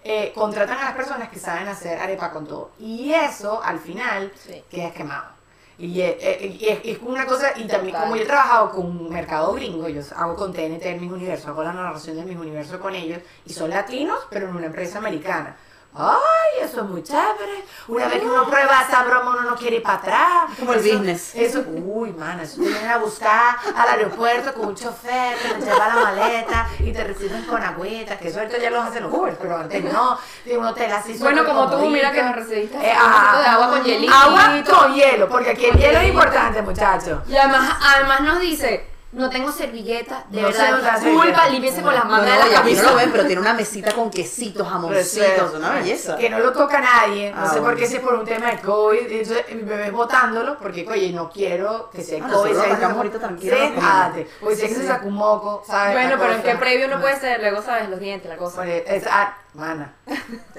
[0.05, 2.71] eh, contratan a las personas que saben hacer arepa con todo.
[2.79, 4.63] Y eso, al final, Sí.
[4.71, 5.41] queda quemado.
[5.79, 9.09] Y eh, y es, es una cosa, y también como yo he trabajado con un
[9.11, 12.79] mercado gringo, yo hago con TNT en mis universos, hago la narración de mis universos
[12.81, 15.57] con ellos, y son latinos, pero en una empresa americana.
[15.93, 17.65] ¡Ay, eso es muy chévere!
[17.89, 20.51] Una vez que uno prueba esa broma, uno no quiere ir para atrás.
[20.59, 21.35] Como el business.
[21.35, 25.65] Eso, uy, mana, eso te vienen a buscar al aeropuerto con un chofer que te
[25.65, 29.37] lleva la maleta y te reciben con agüitas, que eso ya los hacen los Ubers,
[29.41, 30.17] pero antes no.
[30.45, 33.47] Tiene un hotel así Bueno, como tú, mira que nos recibiste Eh, un vasito de
[33.47, 34.15] agua con hielito.
[34.15, 37.19] Agua con hielo, porque aquí el hielo es importante, muchachos.
[37.29, 41.49] Y además, además nos dice, no tengo servilleta, de No verdad, disculpa, servilleta.
[41.49, 42.83] límpiese con las No, mangas no, de y la aquí no camisa.
[42.91, 46.17] lo ven, pero tiene una mesita con quesitos, jamoncitos, una belleza.
[46.17, 47.79] Que no lo toca nadie, no Ah, sé por bueno.
[47.79, 51.11] qué si es por un tema de COVID, entonces mi bebé es botándolo, porque oye,
[51.13, 52.55] no quiero que sea Ah, COVID.
[52.55, 52.71] ¿sabes?
[52.71, 54.29] sacamos ahorita tranquilo, ándate.
[54.41, 55.95] Pues sé que se sacó un moco, ¿sabes?
[55.95, 56.53] Bueno, pero en cosa.
[56.53, 58.57] qué previo no puede ser, luego sabes los dientes, la cosa.
[58.63, 59.93] Pues, es- ah, mana.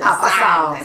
[0.02, 0.78] Ha pasado.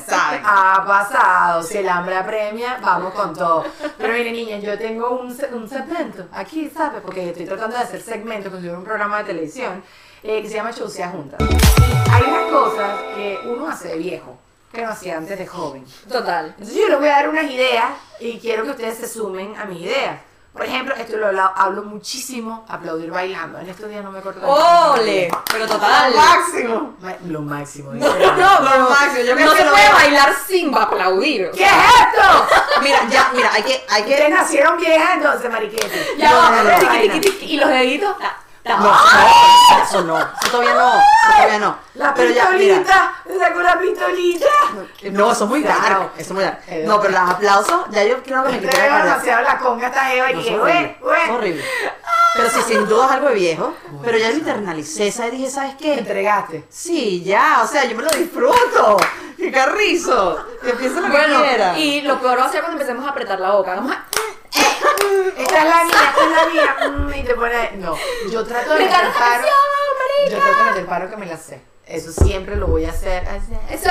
[0.44, 1.62] Ha pasado.
[1.62, 3.64] Si el hambre apremia, vamos con todo.
[3.98, 7.02] Pero mire, niña, yo tengo un, un segmento aquí, ¿sabes?
[7.02, 9.82] Porque estoy tratando de hacer segmentos, fuera un programa de televisión,
[10.22, 11.40] eh, que se llama Chaucea Juntas.
[12.10, 14.38] Hay unas cosas que uno hace de viejo,
[14.72, 15.84] que no hacía antes de joven.
[16.08, 16.46] Total.
[16.46, 17.86] Entonces yo les voy a dar unas ideas
[18.20, 20.20] y quiero que ustedes se sumen a mis ideas.
[20.56, 23.58] Por ejemplo, esto lo hablo, muchísimo, aplaudir bailando.
[23.58, 24.40] En estos días no me acuerdo.
[24.48, 25.28] ¡Ole!
[25.52, 26.14] Pero total.
[26.14, 26.96] máximo.
[27.00, 27.92] Ma- Lo máximo.
[27.92, 31.50] No, no, no, Lo máximo, yo no se lo puede bailar sin aplaudir.
[31.52, 32.46] ¿Qué es esto?
[32.82, 34.28] Mira, ya, mira, hay que, hay Ustedes que.
[34.30, 36.06] nacieron viejas entonces, mariquete.
[36.16, 36.30] Ya
[37.42, 38.16] y los deditos.
[38.68, 38.92] No, no,
[39.84, 41.02] eso no, eso todavía no, eso
[41.36, 41.76] todavía no.
[41.94, 44.46] La Pero ya, pistolita, me sacó la pistolita.
[45.12, 46.58] no, eso es muy dark, eso es muy dark.
[46.66, 49.58] Eh, No, pero los aplausos, ya yo creo que me Te quité la demasiado la
[49.58, 51.22] conga esta Eva y No, dije, es güey, horrible, güey.
[51.22, 51.64] es horrible.
[52.34, 53.74] Pero sí, sin duda es algo de viejo.
[54.02, 55.32] Pero ya lo internalicé, ¿sabes?
[55.32, 55.98] Dije, ¿sabes Te qué?
[56.00, 56.64] entregaste.
[56.68, 58.96] Sí, ya, o sea, yo me lo disfruto.
[59.38, 60.44] ¡Qué carrizo!
[60.62, 61.78] Que empiece lo que quiera.
[61.78, 63.74] y lo peor va a ser cuando empecemos a apretar la boca.
[63.76, 64.04] Vamos a.
[65.38, 66.98] Esta es la mía, esta es la mía.
[66.98, 67.70] Mm, Y te pone.
[67.76, 67.94] No,
[68.30, 69.46] yo trato de meter paro.
[70.30, 71.60] Yo trato de meter paro que me la sé.
[71.86, 73.22] Eso siempre lo voy a hacer.
[73.70, 73.90] Eso,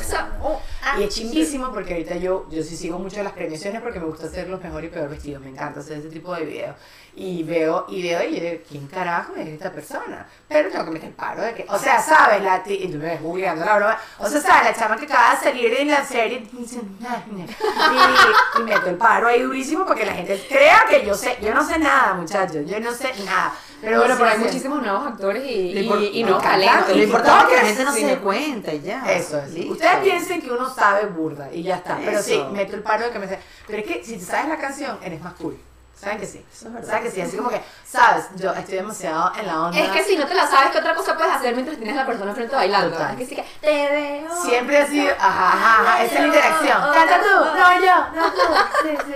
[0.00, 0.16] eso.
[0.42, 0.96] oh, ah.
[0.98, 4.26] Y es chimbísimo porque ahorita yo, yo sí sigo mucho las premiaciones porque me gusta
[4.26, 5.40] hacer los mejores y peor vestidos.
[5.40, 6.76] Me encanta hacer ese tipo de videos.
[7.14, 10.26] Y veo, y veo, y yo digo, ¿quién carajo es esta persona?
[10.48, 12.42] Pero tengo que meter paro de que, o sea, ¿sabes?
[12.42, 13.98] La ti- y tú me ves googleando la broma.
[14.18, 14.64] O sea, ¿sabes?
[14.64, 16.42] La chama que acaba de salir en la serie.
[16.52, 21.38] Y, y meto el paro ahí durísimo porque la gente crea que yo sé.
[21.42, 22.64] Yo no sé nada, muchachos.
[22.66, 23.52] Yo no sé nada.
[23.80, 26.96] Pero Bueno, sí pero hay muchísimos nuevos actores y, y, y no, talentos.
[26.96, 29.12] Lo importante es que la gente no sí, se dé cuenta y ya.
[29.12, 29.50] Eso es.
[29.52, 29.72] Listo.
[29.72, 31.98] Ustedes piensen que uno sabe burda y ya está.
[32.02, 33.38] Pero sí, meto el paro de que me sé.
[33.66, 35.58] Pero es que si te sabes la canción, eres más cool.
[36.02, 36.44] ¿Saben que sí?
[36.52, 36.88] Eso es verdad.
[36.88, 37.20] ¿Saben que sí?
[37.20, 38.24] Así como que, ¿sabes?
[38.34, 39.78] Yo estoy demasiado en la onda.
[39.78, 42.00] Es que si no te la sabes, ¿qué otra cosa puedes hacer mientras tienes a
[42.00, 42.98] la persona enfrente bailando?
[42.98, 44.42] Es que sí que te veo.
[44.42, 46.92] Siempre ha sido, ajá, ajá, ajá, esa es la interacción.
[46.92, 48.40] Canta tú, no yo, no tú.
[48.82, 49.12] Sí, sí.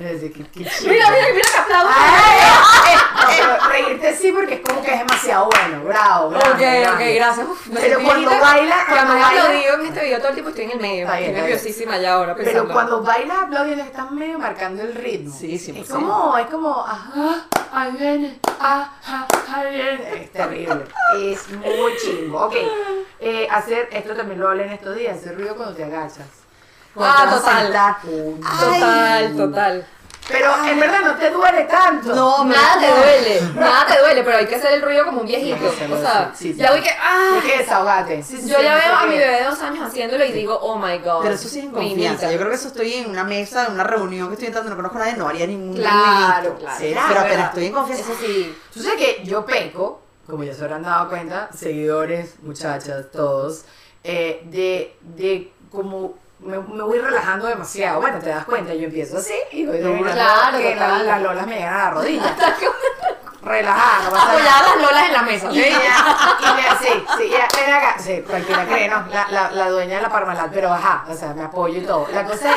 [0.00, 1.92] Mira, mira, mira que aplauso.
[1.94, 6.50] Ay, eh, eh, pero reírte sí porque es como que es demasiado bueno, bravo, bravo.
[6.54, 6.60] Ok,
[6.94, 7.46] ok, gracias.
[7.48, 10.64] Uf, me Pero cuando baila, cuando baila- aplaudido en este video todo el tiempo estoy
[10.64, 11.12] en el medio.
[11.12, 12.72] Estoy nerviosísima ya ahora Pero pensando.
[12.72, 15.34] cuando bailas aplaudiendo estás medio marcando el ritmo.
[15.38, 20.22] Sí, sí, Es como, es como, ajá, ahí viene, ajá, ahí viene.
[20.24, 20.84] Es terrible.
[21.18, 22.46] Es muy chingo.
[22.46, 22.54] Ok,
[23.20, 26.26] eh, hacer, esto también lo hablé en estos días, hacer ruido cuando te agachas.
[26.96, 27.72] Ah, total.
[28.40, 29.86] Total, total.
[30.30, 32.14] Pero en verdad no te duele tanto.
[32.14, 35.26] No, Nada te duele, nada te duele, pero hay que hacer el ruido como un
[35.26, 35.66] viejito.
[35.66, 36.90] O sea, sí, sí, ya voy que.
[36.90, 37.40] ¡Ah!
[38.06, 40.76] Que sí, Yo ya veo a mi bebé de dos años haciéndolo y digo, oh
[40.78, 41.22] my god.
[41.22, 42.30] Pero eso sí en mi confianza.
[42.30, 44.76] Yo creo que eso estoy en una mesa, en una reunión que estoy entrando, no
[44.76, 46.78] conozco a nadie, no haría ningún Claro, claro.
[46.80, 48.04] Pero apenas estoy en confianza.
[48.04, 48.56] Eso sí.
[48.72, 53.64] Tú sabes que yo peco, como ya se habrán dado cuenta, seguidores, muchachas, todos,
[54.04, 58.00] eh, de, de como me, me voy relajando demasiado.
[58.00, 61.46] Bueno, te das cuenta, yo empiezo así y voy relajando Claro, que la- las lolas
[61.46, 62.36] me llegan a la rodilla.
[63.42, 64.32] Relajada, no pasa nada.
[64.34, 65.54] Apoyadas las lolas en la mesa, ¿ok?
[65.54, 65.78] Y ella,
[66.40, 69.06] y me, sí, sí, ya, ven acá, sí, cualquiera cree, ¿no?
[69.10, 72.06] La, la, la dueña de la Parmalat, pero ajá, o sea, me apoyo y todo.
[72.12, 72.56] La cosa es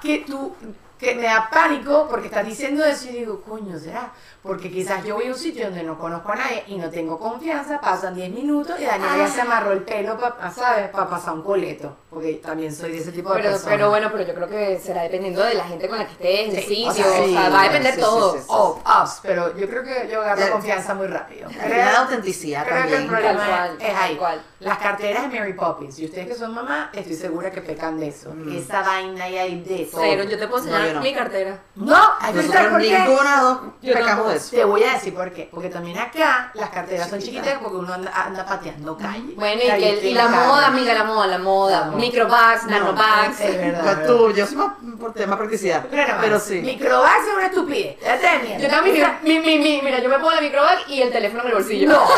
[0.00, 0.54] que tú,
[1.00, 4.10] que me da pánico porque estás diciendo eso y digo, coño, ¿será?
[4.40, 7.18] Porque quizás yo voy a un sitio donde no conozco a nadie y no tengo
[7.18, 10.90] confianza, pasan 10 minutos y Daniela ya se amarró el pelo, para, ¿sabes?
[10.90, 13.72] Para pasar un coleto, porque también soy de ese tipo de Pero, personas.
[13.72, 16.64] pero bueno, pero yo creo que será dependiendo de la gente con la que estés,
[16.66, 18.32] Sí, sitio, o o sea, va a depender sí, sí, todo.
[18.32, 18.44] sí, sí.
[18.48, 21.48] Oh, ups, pero yo creo que yo agarro confianza muy rápido.
[21.68, 23.08] La autenticidad Creo que el también.
[23.08, 24.16] problema Tal cual, es, ahí.
[24.16, 24.42] cual.
[24.60, 25.98] Las carteras de Mary Poppins.
[26.00, 28.30] Y ustedes que son mamá, estoy segura que pecan de eso.
[28.54, 30.02] Esa vaina y hay de todo.
[30.02, 31.00] Cero, yo te puedo enseñar No, no.
[31.00, 31.58] mi cartera.
[31.76, 32.98] No, hay que Nosotros por qué.
[32.98, 34.50] ninguna dos Yo pecamos de eso.
[34.50, 35.48] Te voy a decir por qué.
[35.50, 37.58] Porque también acá las carteras son Chiquitas.
[37.62, 39.32] porque uno anda, anda pateando calle.
[39.36, 41.90] Bueno, y, Calle, que, y tiene la moda, amiga, la moda, la moda.
[42.00, 43.40] Microbags, nanobags.
[43.40, 44.06] Es verdad.
[44.06, 45.86] Tú, yo soy más por tema practicidad.
[45.90, 46.60] Pero, Pero sí.
[46.60, 47.96] Microbags es una estupidez.
[48.00, 48.58] Ya te mierda.
[48.58, 51.48] Yo también, mi, mi, mi, mira, yo me pongo la microbag y el teléfono en
[51.48, 51.88] el bolsillo.
[51.88, 52.04] No.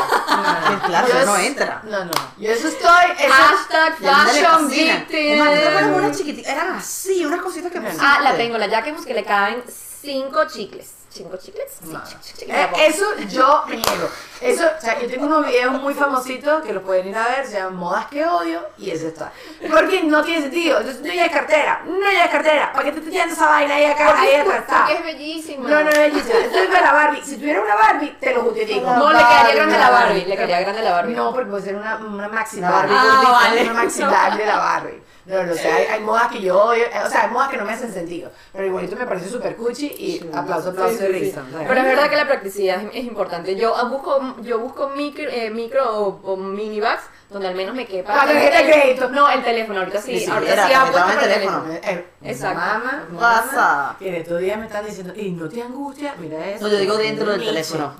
[0.87, 1.83] Claro, Yo eso no es- entra.
[1.85, 2.11] No, no.
[2.39, 3.05] Yo eso estoy.
[3.19, 6.45] Eso, Hashtag me fashion victim.
[6.45, 8.05] Eran así, unas cositas que pusiste.
[8.05, 9.63] Ah, la tengo, la Jacquemus que le caben
[10.03, 10.91] cinco chicles.
[11.13, 11.67] ¿Cinco chicles?
[11.83, 12.03] Sí, No.
[12.05, 14.09] chic, chic, chic, Eh, eso yo me niego.
[14.41, 17.47] Eso, o sea, yo tengo unos videos muy famositos que los pueden ir a ver,
[17.47, 19.31] se llaman Modas que odio y eso está.
[19.71, 20.79] Porque no tiene sentido.
[20.81, 22.73] Entonces, no es cartera, no es cartera.
[22.73, 24.91] ¿Para qué te estás tirando esa vaina ahí acá, ahí está?
[24.91, 25.69] Es bellísima.
[25.69, 26.39] No, no, no es bellísima.
[26.39, 28.87] Entonces, para la Barbie, si tuviera una Barbie, te lo justifico.
[28.87, 30.25] La No, le quedaría grande la Barbie.
[30.25, 31.15] Le quedaría grande la Barbie.
[31.15, 32.95] No, porque puede ser una, una maxi Barbie.
[32.97, 33.63] Ah, vale.
[33.65, 35.03] Una maxi Barbie de la Barbie.
[35.25, 37.57] No, no, o sea, hay, hay modas que yo odio, o sea, hay modas que
[37.57, 38.31] no me hacen sentido.
[38.53, 41.13] Pero igualito me parece súper cuchi y aplauso, aplauso Sí, sí.
[41.13, 41.43] risa.
[41.53, 43.55] Pero es verdad que la practicidad es, es importante.
[43.55, 47.87] Yo busco, yo busco micro, eh, micro o, o mini bags donde al menos me
[47.87, 48.15] quepa.
[48.15, 49.09] La tarjeta de crédito.
[49.11, 49.81] No, el teléfono.
[49.81, 50.13] Ahorita sí.
[50.13, 51.63] Ni ahorita siquiera, sí por el teléfono.
[51.63, 51.81] teléfono.
[51.83, 52.61] Eh, Exacto.
[52.61, 53.57] Mamá, Pasa.
[53.57, 56.63] mamá, que en estos días me están diciendo, y no te angustia, mira eso.
[56.65, 57.95] No, yo digo dentro del teléfono.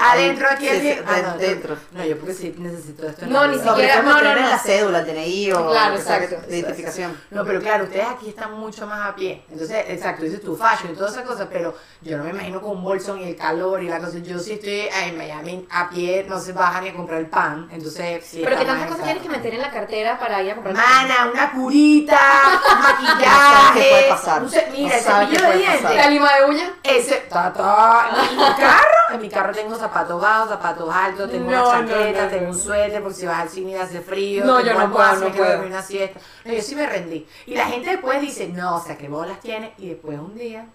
[0.00, 0.92] Adentro, aquí, sí, aquí.
[0.92, 1.76] sí, Ah, de- no, tú- dentro.
[1.92, 3.26] No, yo porque sí necesito esto.
[3.26, 4.48] No, ni siquiera- no, no, no.
[4.48, 6.36] la cédula, el DNI o Claro, exacto.
[6.48, 7.16] de identificación.
[7.30, 9.44] No, pero claro, ustedes aquí están mucho más a pie.
[9.50, 12.78] Entonces, exacto, dices tu fashion y todas esas cosas, pero yo no me imagino con
[12.78, 14.18] un bolsón y el calor y la cosa.
[14.18, 17.68] Yo sí estoy en Miami a pie, no se baja ni a comprar el pan.
[17.70, 18.40] Entonces, sí.
[18.42, 21.30] Pero que más cosas tienes que meter en la cartera para ir a comprar Mana,
[21.32, 22.18] una curita,
[22.72, 23.88] un No sabes qué maquillaje.
[23.90, 24.42] puede pasar.
[24.42, 25.94] un ce- mira, No el cepillo de dientes.
[25.96, 26.70] La lima de uñas.
[26.82, 31.50] Ese, ta, ta, en mi carro, en mi carro tengo zapatos bajos, zapatos altos, tengo
[31.50, 32.50] No, una no, chaqueta, no, tengo no.
[32.50, 34.44] un suéter porque si vas al cine y hace frío.
[34.44, 35.50] No, yo no puedo, no puedo.
[35.52, 36.20] dormir una siesta.
[36.44, 37.26] No, yo sí me rendí.
[37.46, 39.72] Y la gente después dice, no, o sea, qué bolas tiene.
[39.78, 40.66] Y después un día,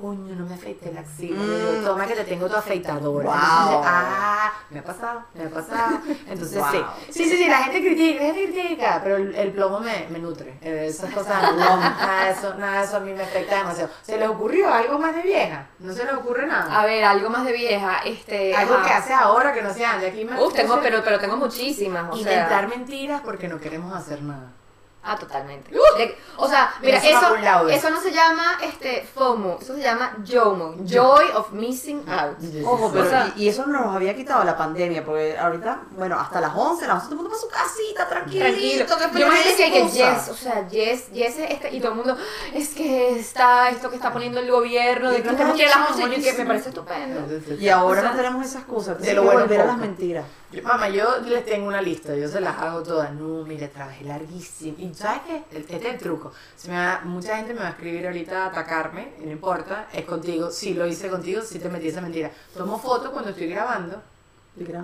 [0.00, 1.40] coño, no me afeité la axila.
[1.42, 1.84] Digo, Mm.
[1.84, 3.24] toma que te tengo tu afeitadora.
[3.26, 3.34] Wow.
[3.34, 5.98] Entonces, ah, me ha pasado, me ha pasado.
[6.28, 6.70] Entonces, Wow.
[6.72, 6.84] sí.
[7.10, 10.18] Sí, sí, sí, la gente critica, la gente critica, pero el, el plomo me, me
[10.18, 10.58] nutre.
[10.62, 13.90] Eh, Esas cosas, no, nada de eso, nada de eso a mí me afecta demasiado.
[14.02, 15.66] ¿Se les ocurrió algo más de vieja?
[15.80, 16.80] ¿No se les ocurre nada?
[16.80, 17.98] A ver, algo más de vieja.
[18.04, 20.10] Este, Algo que hace ahora que no sea antes.
[20.12, 22.12] Aquí me Uf, tengo, pero, pero tengo muchísimas.
[22.12, 24.52] O Inventar sea, mentiras porque no queremos hacer nada.
[25.10, 25.70] Ah, totalmente.
[25.70, 27.34] De- o sea, mira, Eso
[27.70, 32.36] eso, no se llama este FOMO, eso se llama JOMO, Joy of Missing Out.
[32.66, 36.18] Ojo, pero O sea, y, y eso nos había quitado la pandemia, porque ahorita, bueno,
[36.20, 39.12] hasta las 11, las 11 todo el mundo para su casita, tranquilito, Tranquilo.
[39.12, 41.96] que Yo me decía que yes, o sea, yes, yes, es este, y todo el
[41.96, 42.16] mundo,
[42.52, 45.78] es que está esto que está poniendo el gobierno, de que tenemos que ir a
[45.78, 47.20] las 11, y que me parece estupendo.
[47.58, 50.24] Y ahora O sea, no tenemos esa excusa, de tenemos lo volver a las mentiras.
[50.62, 53.12] Mamá, yo les tengo una lista, yo se las hago todas.
[53.12, 54.76] No, mire, trabajé larguísimo.
[54.78, 55.44] ¿Y sabes qué?
[55.56, 56.32] El- Este es el truco.
[56.56, 60.04] Se me va- mucha gente me va a escribir ahorita a atacarme, no importa, es
[60.06, 60.50] contigo.
[60.50, 62.30] Si lo hice contigo, si te metí esa mentira.
[62.56, 64.00] Tomo fotos cuando estoy grabando,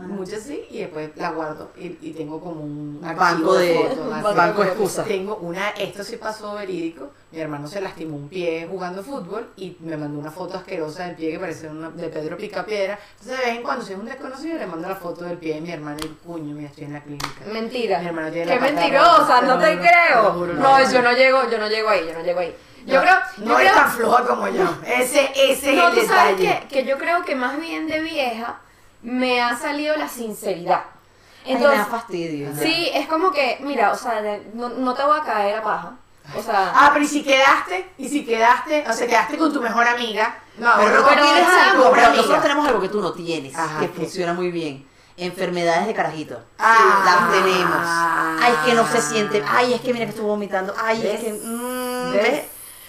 [0.09, 1.71] muchas sí, y después las guardo.
[1.77, 5.07] Y, y tengo como un banco de- fotos, banco de excusas.
[5.07, 7.11] Tengo una, esto sí pasó verídico.
[7.33, 11.17] Mi hermano se lastimó un pie jugando fútbol y me mandó una foto asquerosa del
[11.17, 12.99] pie que parecía una, de Pedro Picapiedra.
[13.19, 15.55] Entonces, de vez en cuando, si es un desconocido, le mando la foto del pie
[15.55, 17.29] de mi hermano y puño, mira, estoy en la clínica.
[17.53, 17.99] Mentira.
[17.99, 20.23] Mi hermano tiene Qué la mentirosa, no te creo.
[20.23, 20.93] no, juro, No, no.
[20.93, 22.55] yo no llego, yo no llego ahí, yo no llego ahí.
[22.87, 24.63] Yo creo, yo no creo, es tan floja como yo.
[24.87, 26.67] Ese, ese no, es tú el sabes detalle.
[26.69, 28.61] que, que yo creo que más bien de vieja
[29.05, 30.83] me ha salido la sinceridad.
[31.47, 32.49] Ay, me Entonces, da fastidio.
[32.61, 35.63] sí, es como que, mira, o sea, de- no, no te voy a caer a
[35.63, 35.93] paja.
[36.35, 39.61] O sea, Ah, pero y si quedaste, y si quedaste, o sea, quedaste con tu
[39.61, 40.35] mejor amiga.
[40.57, 43.81] No, Pero no tú tienes algo, pero nosotros tenemos algo que tú no tienes, Ajá,
[43.81, 43.93] que ¿qué?
[44.01, 44.87] funciona muy bien.
[45.19, 46.41] Enfermedades de carajito.
[46.59, 47.03] Ah.
[47.05, 48.43] las tenemos.
[48.43, 49.45] Ay, es que no se siente.
[49.49, 50.75] Ay, es que mira que estuvo vomitando.
[50.83, 51.15] Ay, ¿Ves?
[51.15, 51.33] es que.
[51.35, 52.23] mm, ¿Ves?
[52.23, 52.45] ¿ves?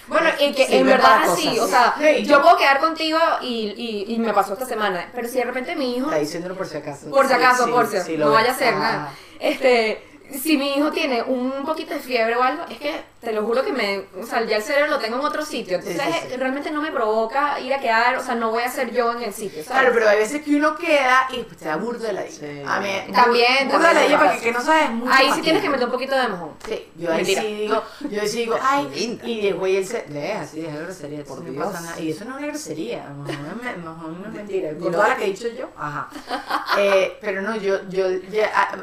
[0.08, 1.64] Bueno, y que Sirve en verdad para sí, cosas.
[1.64, 2.24] o sea, Sí.
[2.24, 5.74] yo puedo quedar contigo y, y, y me pasó esta semana, pero si de repente
[5.74, 7.10] mi hijo, Está diciéndolo por si acaso.
[7.10, 8.78] por si Sí, acaso, sí, por si sí, no vaya a ser Ah.
[8.78, 10.02] nada, este,
[10.32, 13.64] si mi hijo tiene un poquito de fiebre o algo, es que te lo juro
[13.64, 16.28] que me, o sea, ya el cerebro lo tengo en otro sitio, Sí, entonces sí,
[16.30, 16.36] sí.
[16.36, 19.22] realmente no me provoca ir a quedar, o sea, no voy a ser yo en
[19.22, 19.80] el sitio, ¿sabes?
[19.80, 22.62] Claro, pero hay veces que uno queda y pues, te da la Sí.
[22.66, 25.12] A mí, También, burdo de la porque que no sabes mucho.
[25.12, 26.50] Ahí sí tienes que meter un poquito de mojón.
[26.68, 27.42] Sí, yo ahí Mentira.
[27.42, 29.26] sí digo, yo ahí sí digo, ay, linda.
[29.26, 31.66] y después él se, deja, así, deja grosería, Por no Dios.
[31.66, 32.00] pasa nada.
[32.00, 34.08] Y eso no es una grosería, a lo mejor no es me- a lo mejor
[34.10, 36.08] no es mentira, con toda la que he dicho yo, ajá.
[36.78, 38.76] Eh, pero no, yo, yo, ya, ah,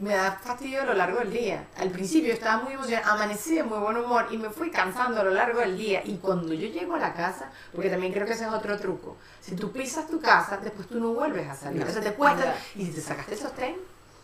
[0.00, 1.64] me da fastidio a lo largo del día.
[1.78, 5.24] Al principio estaba muy emocionada, amanecí de muy buen humor y me fui cansando a
[5.24, 6.00] lo largo del día.
[6.04, 9.18] Y cuando yo llego a la casa, porque también creo que ese es otro truco,
[9.40, 11.84] si tú pisas tu casa, después tú no vuelves a salir.
[11.84, 11.90] No.
[11.90, 13.76] O sea, te cuesta, y si te sacaste el sostén,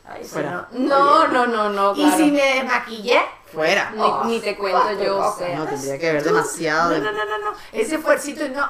[0.09, 0.67] ay, Fuera.
[0.73, 2.17] No, no, no, no, y claro.
[2.17, 3.21] si me desmaquillé,
[3.53, 3.93] Fuera.
[4.25, 5.57] Ni, ni te cuento yo, o sea.
[5.57, 6.91] No, tendría que ver demasiado.
[6.99, 7.57] No, no, no, no, no.
[7.73, 8.69] Ese fuercito no.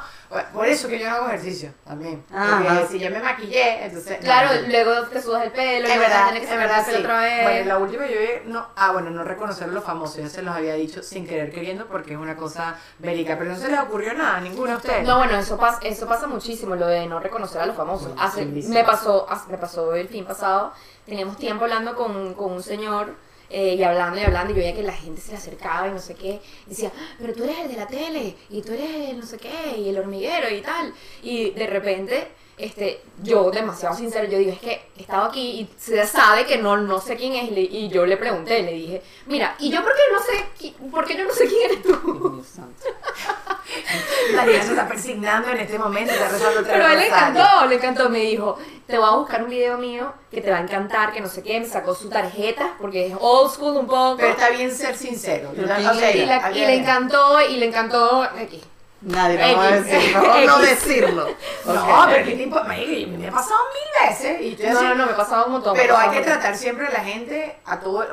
[0.53, 2.24] Por eso que yo no hago ejercicio también.
[2.35, 2.62] Ajá.
[2.81, 4.18] Porque si yo me maquillé, entonces.
[4.18, 4.68] Claro, no, no.
[4.68, 7.03] luego te sudas el pelo, Es verdad, tienes que es verdad, el pelo sí.
[7.05, 7.43] otra vez.
[7.45, 10.43] Bueno, la última yo vi- no, ah, bueno, no reconocer a los famosos, ya se
[10.43, 13.79] los había dicho sin querer queriendo porque es una cosa bélica, pero no se les
[13.81, 15.07] ocurrió nada a ninguno de ustedes.
[15.07, 18.11] No, bueno, eso pasa, eso pasa muchísimo, lo de no reconocer a los famosos.
[18.18, 20.72] Hace, me pasó, hace- me pasó el fin pasado,
[21.07, 23.14] teníamos tiempo hablando con, con un señor
[23.51, 25.92] eh, y hablando y hablando, y yo veía que la gente se le acercaba y
[25.92, 29.11] no sé qué, y decía, pero tú eres el de la tele, y tú eres
[29.11, 30.92] el no sé qué, y el hormiguero y tal.
[31.22, 32.28] Y de repente,
[32.59, 36.57] este, yo demasiado sincero, yo digo, es que he estado aquí y se sabe que
[36.59, 39.82] no, no sé quién es, le- y yo le pregunté, le dije, mira, y yo
[39.82, 42.42] por qué no sé, qui- por qué yo no sé quién eres tú.
[44.34, 47.66] María se está persignando en este momento, está rezando otra Pero a él le encantó,
[47.66, 48.09] le encantó.
[48.09, 51.20] Me dijo, te voy a buscar un video mío que te va a encantar, que
[51.20, 51.59] no sé qué.
[51.61, 54.16] Me sacó su tarjeta, porque es old school un poco.
[54.18, 55.50] Pero está bien ser sincero.
[55.57, 55.61] Y-
[56.26, 58.22] la- y le encantó, y le encantó.
[58.22, 58.62] Aquí.
[59.03, 59.84] Nadie me va a X.
[59.86, 60.68] decir, mejor no X.
[60.70, 61.26] decirlo.
[61.66, 62.47] No, pero ¿qué?
[62.47, 64.40] Marica, Me ha pasado mil veces.
[64.40, 65.76] Y estoy No, no, no, me pasaba un montón.
[65.76, 68.07] Pero hay que tratar siempre a la gente, a todo.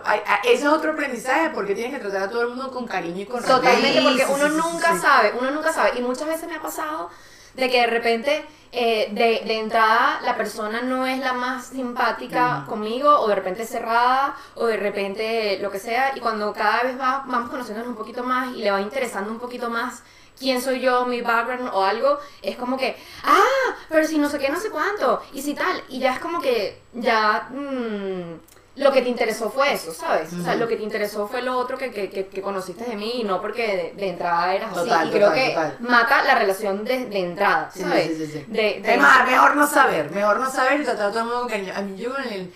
[0.43, 3.25] ese es otro aprendizaje, porque tienes que tratar a todo el mundo con cariño y
[3.25, 4.03] con Totalmente, respeto.
[4.09, 5.91] porque Sí, uno nunca sabe, uno nunca sabe.
[5.97, 7.09] Y muchas veces me ha pasado
[7.55, 12.65] de que de repente, eh, de, de entrada, la persona no es la más simpática
[12.67, 16.11] conmigo, o de repente cerrada, o de repente lo que sea.
[16.15, 19.39] Y cuando cada vez va, vamos conociéndonos un poquito más y le va interesando un
[19.39, 20.03] poquito más
[20.39, 24.39] quién soy yo, mi background o algo, es como que, ah, pero si no sé
[24.39, 25.81] qué, no sé cuánto, y si tal.
[25.89, 27.47] Y ya es como que, ya.
[27.51, 28.39] mm,
[28.75, 30.33] lo que te interesó fue eso, ¿sabes?
[30.33, 32.95] O sea, lo que te interesó fue lo otro que, que, que, que conociste de
[32.95, 34.89] mí y no porque de, de entrada eras así.
[34.89, 35.77] Total, y creo total, que total.
[35.81, 38.07] mata la relación de, de entrada, ¿sabes?
[38.17, 38.45] sí, sí, sí.
[38.47, 41.25] De, de- Es más, mejor no saber, mejor no saber y tratar a todo el
[41.27, 41.71] mundo cariño.
[41.75, 42.51] A mí yo con el...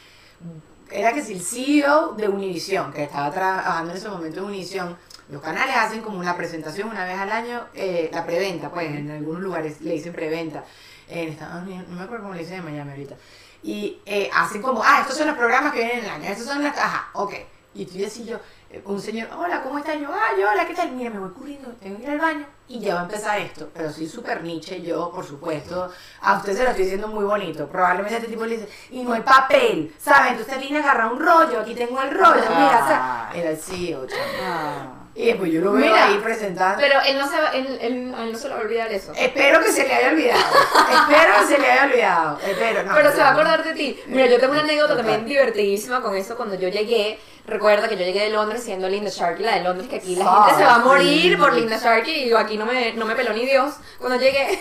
[0.90, 4.98] Era que si el CEO de Univision, que estaba trabajando en ese momento en Univision,
[5.30, 9.12] los canales hacen como una presentación una vez al año, eh, la preventa, pues en
[9.12, 10.64] algunos lugares le dicen preventa.
[11.10, 13.16] En Estados Unidos, no me acuerdo cómo le dicen en Miami ahorita.
[13.64, 16.48] Y eh, hacen como, ah, estos son los programas que vienen en el año, estos
[16.48, 16.78] son las...
[16.78, 17.34] Ajá, ok.
[17.74, 20.00] Y tú así yo, eh, un señor, hola, ¿cómo estás?
[20.00, 20.92] Yo, ay, hola, ¿qué tal?
[20.92, 23.70] Mira, me voy corriendo, tengo que ir al baño y ya va a empezar esto.
[23.74, 25.92] Pero soy súper niche, yo, por supuesto.
[26.22, 27.68] A usted se lo estoy diciendo muy bonito.
[27.68, 30.34] Probablemente este tipo le dice, y no hay papel, ¿saben?
[30.34, 33.58] Entonces vine a agarrar un rollo, aquí tengo el rollo, mira, o sea, era el
[33.58, 34.97] CEO, chamo.
[35.20, 36.78] Y después yo lo veo Mira, ahí presentando.
[36.80, 39.12] Pero él no, se va, él, él- él no se le va a olvidar eso.
[39.18, 40.40] Espero que se le haya olvidado.
[40.40, 42.40] Espero que se le haya olvidado.
[42.48, 42.94] Espero, no.
[42.94, 44.00] Pero se va a acordar de ti.
[44.06, 45.06] Mira, yo tengo una anécdota Total.
[45.08, 46.38] también divertidísima con eso.
[46.38, 47.18] Cuando yo llegué,
[47.48, 50.26] recuerda que yo llegué de Londres siendo Linda Sharkey, la de Londres, que aquí la
[50.26, 53.16] gente se va a morir por Linda Sharkey y yo aquí no me, no me
[53.16, 53.76] peló ni Dios.
[53.98, 54.60] Cuando llegué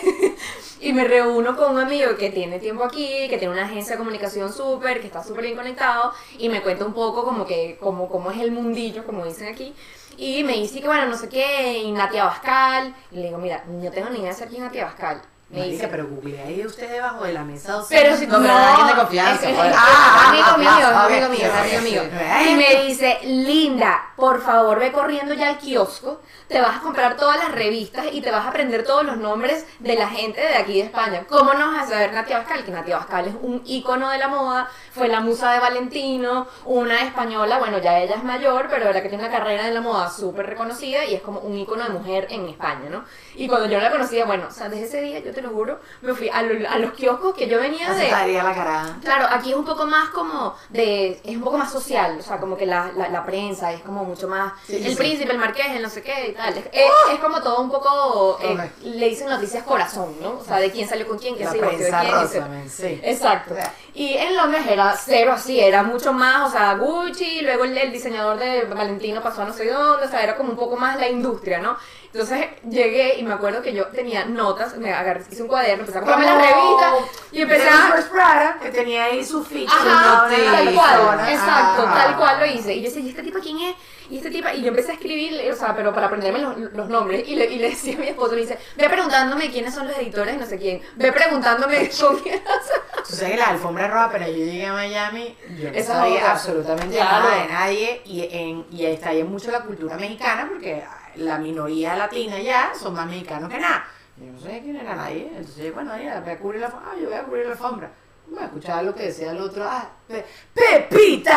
[0.81, 3.97] y me reúno con un amigo que tiene tiempo aquí, que tiene una agencia de
[3.99, 8.07] comunicación súper, que está súper bien conectado y me cuenta un poco como que, como,
[8.07, 9.75] cómo es el mundillo, como dicen aquí.
[10.17, 12.95] Y me dice que bueno, no sé qué, y Natia Bascal.
[13.11, 15.21] Y le digo, mira, no tengo ni idea de ser quién es Natia Bascal.
[15.49, 17.77] Me Marica, dice, pero google ahí usted debajo de la mesa.
[17.77, 20.57] o sea, pero si No, pero alguien de confianza, es- es- es Ah, amigo ah,
[20.57, 22.01] mío, ah, amigo mío, amigo mío.
[22.49, 26.19] Y me dice, Linda, por favor ve corriendo ya al kiosco,
[26.49, 29.65] te vas a comprar todas las revistas y te vas a aprender todos los nombres
[29.79, 31.23] de la gente de aquí de España.
[31.29, 32.65] ¿Cómo no vas a saber Natia Bascal?
[32.65, 37.03] Que Natia Bascal es un ícono de la moda, fue la musa de Valentino, una
[37.03, 40.09] española, bueno, ya ella es mayor, pero la que tiene una carrera en la moda
[40.09, 43.05] súper reconocida y es como un ícono de mujer en España, ¿no?
[43.35, 45.79] Y cuando yo la conocía, bueno, o sea, desde ese día, yo te lo juro,
[46.01, 48.05] me fui a, lo- a los kioscos que yo venía de...
[48.05, 48.97] estaría la cara.
[49.03, 52.39] Claro, aquí es un poco más como de, es un poco más social, o sea,
[52.39, 54.95] como que la, la, la prensa es como mucho más, Sí, el sí.
[54.95, 56.65] príncipe, el marqués, el no sé qué y tal, es,
[57.13, 60.39] es como todo un poco, eh, le dicen noticias corazón, ¿no?
[60.39, 62.99] O sea, de quién salió con quién, quién La se divorció de quién, rosa, sí.
[63.03, 63.53] Exacto.
[63.53, 67.63] O sea, Y en Londres era cero así, era mucho más, o sea, Gucci, luego
[67.63, 70.55] el, el diseñador de Valentino pasó a no sé dónde, o sea, era como un
[70.55, 71.75] poco más la industria, ¿no?
[72.13, 75.97] Entonces llegué y me acuerdo que yo tenía notas, me agarré, hice un cuaderno, empecé
[75.97, 76.93] a comprarme las revistas
[77.31, 77.91] y empecé a...
[77.91, 79.73] First Prada, que tenía ahí su ficha.
[79.75, 81.93] Ajá, tal cual, exacto, Ah.
[81.95, 82.75] tal cual lo hice.
[82.75, 83.75] Y yo decía, ¿y este tipo quién es?
[84.09, 86.89] Y este tipo, y yo empecé a escribir, o sea, pero para aprenderme los, los
[86.89, 87.27] nombres.
[87.27, 89.97] Y le, y le decía a mi esposo, le dice, ve preguntándome quiénes son los
[89.97, 90.81] editores y no sé quién.
[90.95, 92.41] Ve preguntándome con quién.
[92.43, 96.95] Tú sabes que la alfombra roja, pero yo llegué a Miami, yo no sabía absolutamente
[96.95, 97.29] Claro.
[97.29, 100.83] nada de nadie y, en, y está ahí mucho la cultura mexicana porque
[101.15, 103.87] la minoría latina ya son más mexicanos que nada.
[104.17, 106.95] Yo no sabía quién era nadie, entonces bueno, ya, voy a cubrir la alfombra, ah,
[106.99, 107.91] yo voy a cubrir la alfombra.
[108.29, 111.31] Voy a escuchar lo que decía el otro, ah, Pe- ¡Pepita!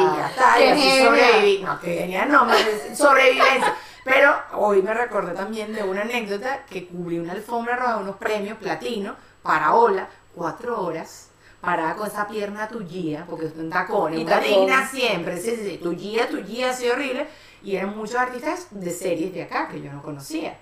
[0.00, 1.62] y ya está, y ¡Qué así sobreviví.
[1.62, 2.58] No, que genial, no, más
[2.94, 3.74] sobrevivencia.
[4.04, 8.58] Pero hoy me recordé también de una anécdota que cubrí una alfombra roja, unos premios
[8.58, 11.28] platino para Ola, cuatro horas,
[11.60, 15.64] parada con esa pierna tuya, porque es un tacón, Y una digna siempre, sí, sí,
[15.70, 17.26] sí, tuya, tuya, así horrible,
[17.62, 20.56] y eran muchos artistas de series de acá que yo no conocía.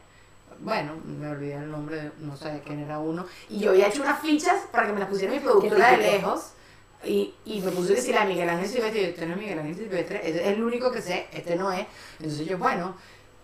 [0.61, 4.03] Bueno, me olvidé el nombre, de, no sé quién era uno, y yo había hecho
[4.03, 6.53] unas fichas para que me las pusiera mi productora de lejos,
[7.05, 9.59] y, y me puse que si la Miguel Ángel Silvestre, yo, este no es Miguel
[9.59, 11.87] Ángel Silvestre, es el único que sé, este no es.
[12.19, 12.97] Entonces yo, bueno,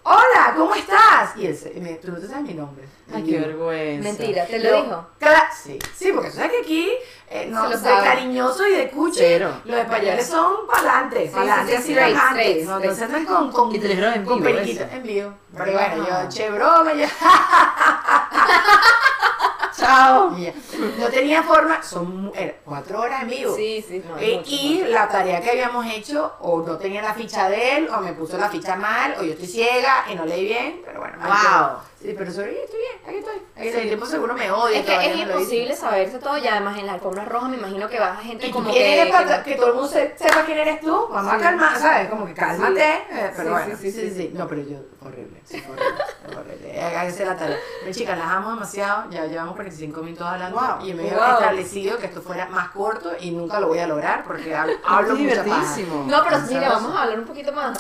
[0.05, 1.37] hola, ¿cómo estás?
[1.37, 2.85] Y él, se- me, tú no te sabes mi nombre.
[3.15, 4.09] Ay, Y qué vergüenza.
[4.09, 5.07] Mentira, ¿te lo dijo?
[5.21, 6.91] cla- sí, sí, porque sabes que aquí,
[7.31, 9.61] eh, no, de cariñoso y de cuche, Cero.
[9.65, 13.05] los españoles son pa'lante, Sí, pa'lante, sí, sí, así straight, bajantes, straight, no, no se
[13.05, 13.89] andan con, con, Y te
[14.25, 14.95] con vivo, periquito eso.
[14.95, 15.35] en vivo.
[15.57, 17.07] Pero bueno, yo, che broma, yo,
[19.87, 20.39] Chao.
[20.39, 20.55] y ya.
[20.99, 23.55] no tenía forma, son mu- era cuatro horas en vivo.
[23.57, 24.89] Sí, sí, no, Eh, mucho, y mucho.
[24.91, 28.39] la tarea que habíamos hecho, o no tenía la ficha de él, o me puso
[28.39, 31.79] la ficha mal, o yo estoy ciega y no leí bien, pero bueno, Wow.
[32.03, 33.37] Sí, pero sobreviví, estoy bien, aquí estoy.
[33.57, 33.83] Aquí estoy.
[33.83, 34.81] El tiempo seguro me odia.
[34.81, 38.01] Es que es imposible saberse todo y además en la alfombra roja me imagino que
[38.01, 39.01] va gente ¿Y tú como que...
[39.03, 41.09] eres para que- que todo el mundo se- sepa quién eres tú?
[41.11, 41.43] Mamá, Sí.
[41.43, 42.09] calma, ¿sabes?
[42.11, 42.81] Como que cálmate.
[42.81, 43.17] Sí.
[43.19, 45.41] eh, pero Sí, bueno, sí, sí sí, sí, sí, No, pero yo, horrible.
[45.45, 46.39] Sí, horrible.
[46.39, 46.77] horrible.
[46.77, 47.57] Eh, Háganse la tarea.
[47.83, 49.05] Pero chicas, las amo demasiado.
[49.11, 50.59] Ya llevamos 45 minutos hablando.
[50.59, 50.85] Wow.
[50.85, 51.35] Y yo me había Wow.
[51.39, 54.53] establecido que esto fuera más corto y nunca lo voy a lograr porque
[54.85, 55.77] hablo, mucha paja.
[56.07, 57.79] No, pero mira, vamos a hablar un poquito más.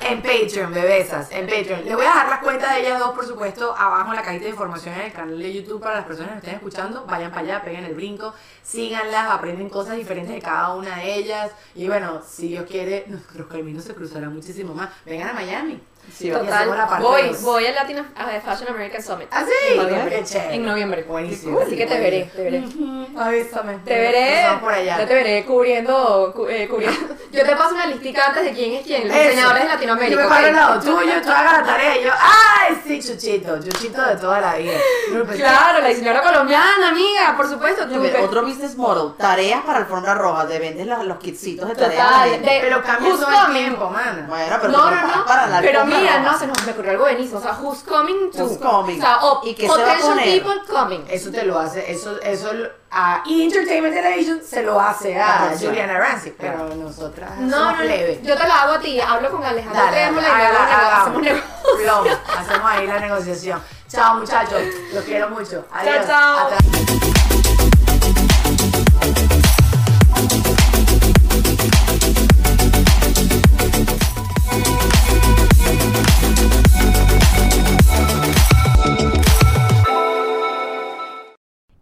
[0.00, 1.84] En Patreon, bebesas, en Patreon.
[1.84, 4.44] Les voy a dejar las cuentas de ellas dos, por supuesto, abajo en la cajita
[4.44, 7.04] de información en el canal de YouTube para las personas que estén escuchando.
[7.06, 11.50] Vayan para allá, peguen el brinco, síganlas, aprenden cosas diferentes de cada una de ellas.
[11.74, 14.90] Y bueno, si Dios quiere, nuestros caminos se cruzarán muchísimo más.
[15.04, 15.80] Vengan a Miami.
[16.14, 16.68] Sí, Total,
[17.00, 19.28] voy, voy al Latino a Fashion American Summit.
[19.30, 19.72] ¿Ah, sí?
[19.72, 20.24] En noviembre.
[20.50, 21.02] En noviembre.
[21.02, 21.60] Buenísimo.
[21.60, 22.58] Así que te veré, te veré.
[22.60, 23.78] Ujú, Avísame.
[23.84, 24.98] Te veré, por allá.
[25.00, 27.14] yo te veré cubriendo, cu- eh, cubriendo.
[27.32, 29.24] Yo te paso una listica antes de quién es quién, los Eso.
[29.28, 30.14] diseñadores de Latinoamérica.
[30.16, 33.58] Yo me paro al lado tuyo, tú hagas la tarea y yo, ¡ay, sí, Chuchito!
[33.62, 34.72] Chuchito de toda la vida.
[35.26, 37.86] Pues, Claro, la diseñadora colombiana, amiga, por supuesto.
[37.88, 42.06] Tú, Otro business model, tareas para alfombra roja, te vendes los, los kitsitos de tareas.
[42.06, 44.24] a Total, de- Pero cambia todo el tiempo, mana.
[44.28, 45.26] Bueno, pero no, no, no.
[45.26, 47.38] para la pero mira, no, se nos me ocurrió algo buenísimo.
[47.38, 48.44] O sea, who's coming to?
[48.44, 48.98] Who's coming?
[48.98, 50.42] O sea, o ¿Y qué se va a potential poner?
[50.42, 51.04] people coming.
[51.08, 52.50] Eso te lo hace, eso, eso
[52.90, 55.52] a Entertainment Television se lo hace a.
[55.60, 58.20] Juliana Rancic, pero nosotras No, somos no, plebe.
[58.22, 59.00] yo te la hago a ti.
[59.00, 61.00] Hablo con Alejandro Dale, dale, nego- hagamos.
[61.02, 61.22] hacemos
[61.78, 62.18] negocio.
[62.38, 63.62] Hacemos ahí la negociación.
[63.88, 64.60] Chao muchachos,
[64.92, 65.64] los quiero mucho.
[65.72, 66.06] Adiós.
[66.06, 66.48] chao.
[66.48, 67.35] Hasta-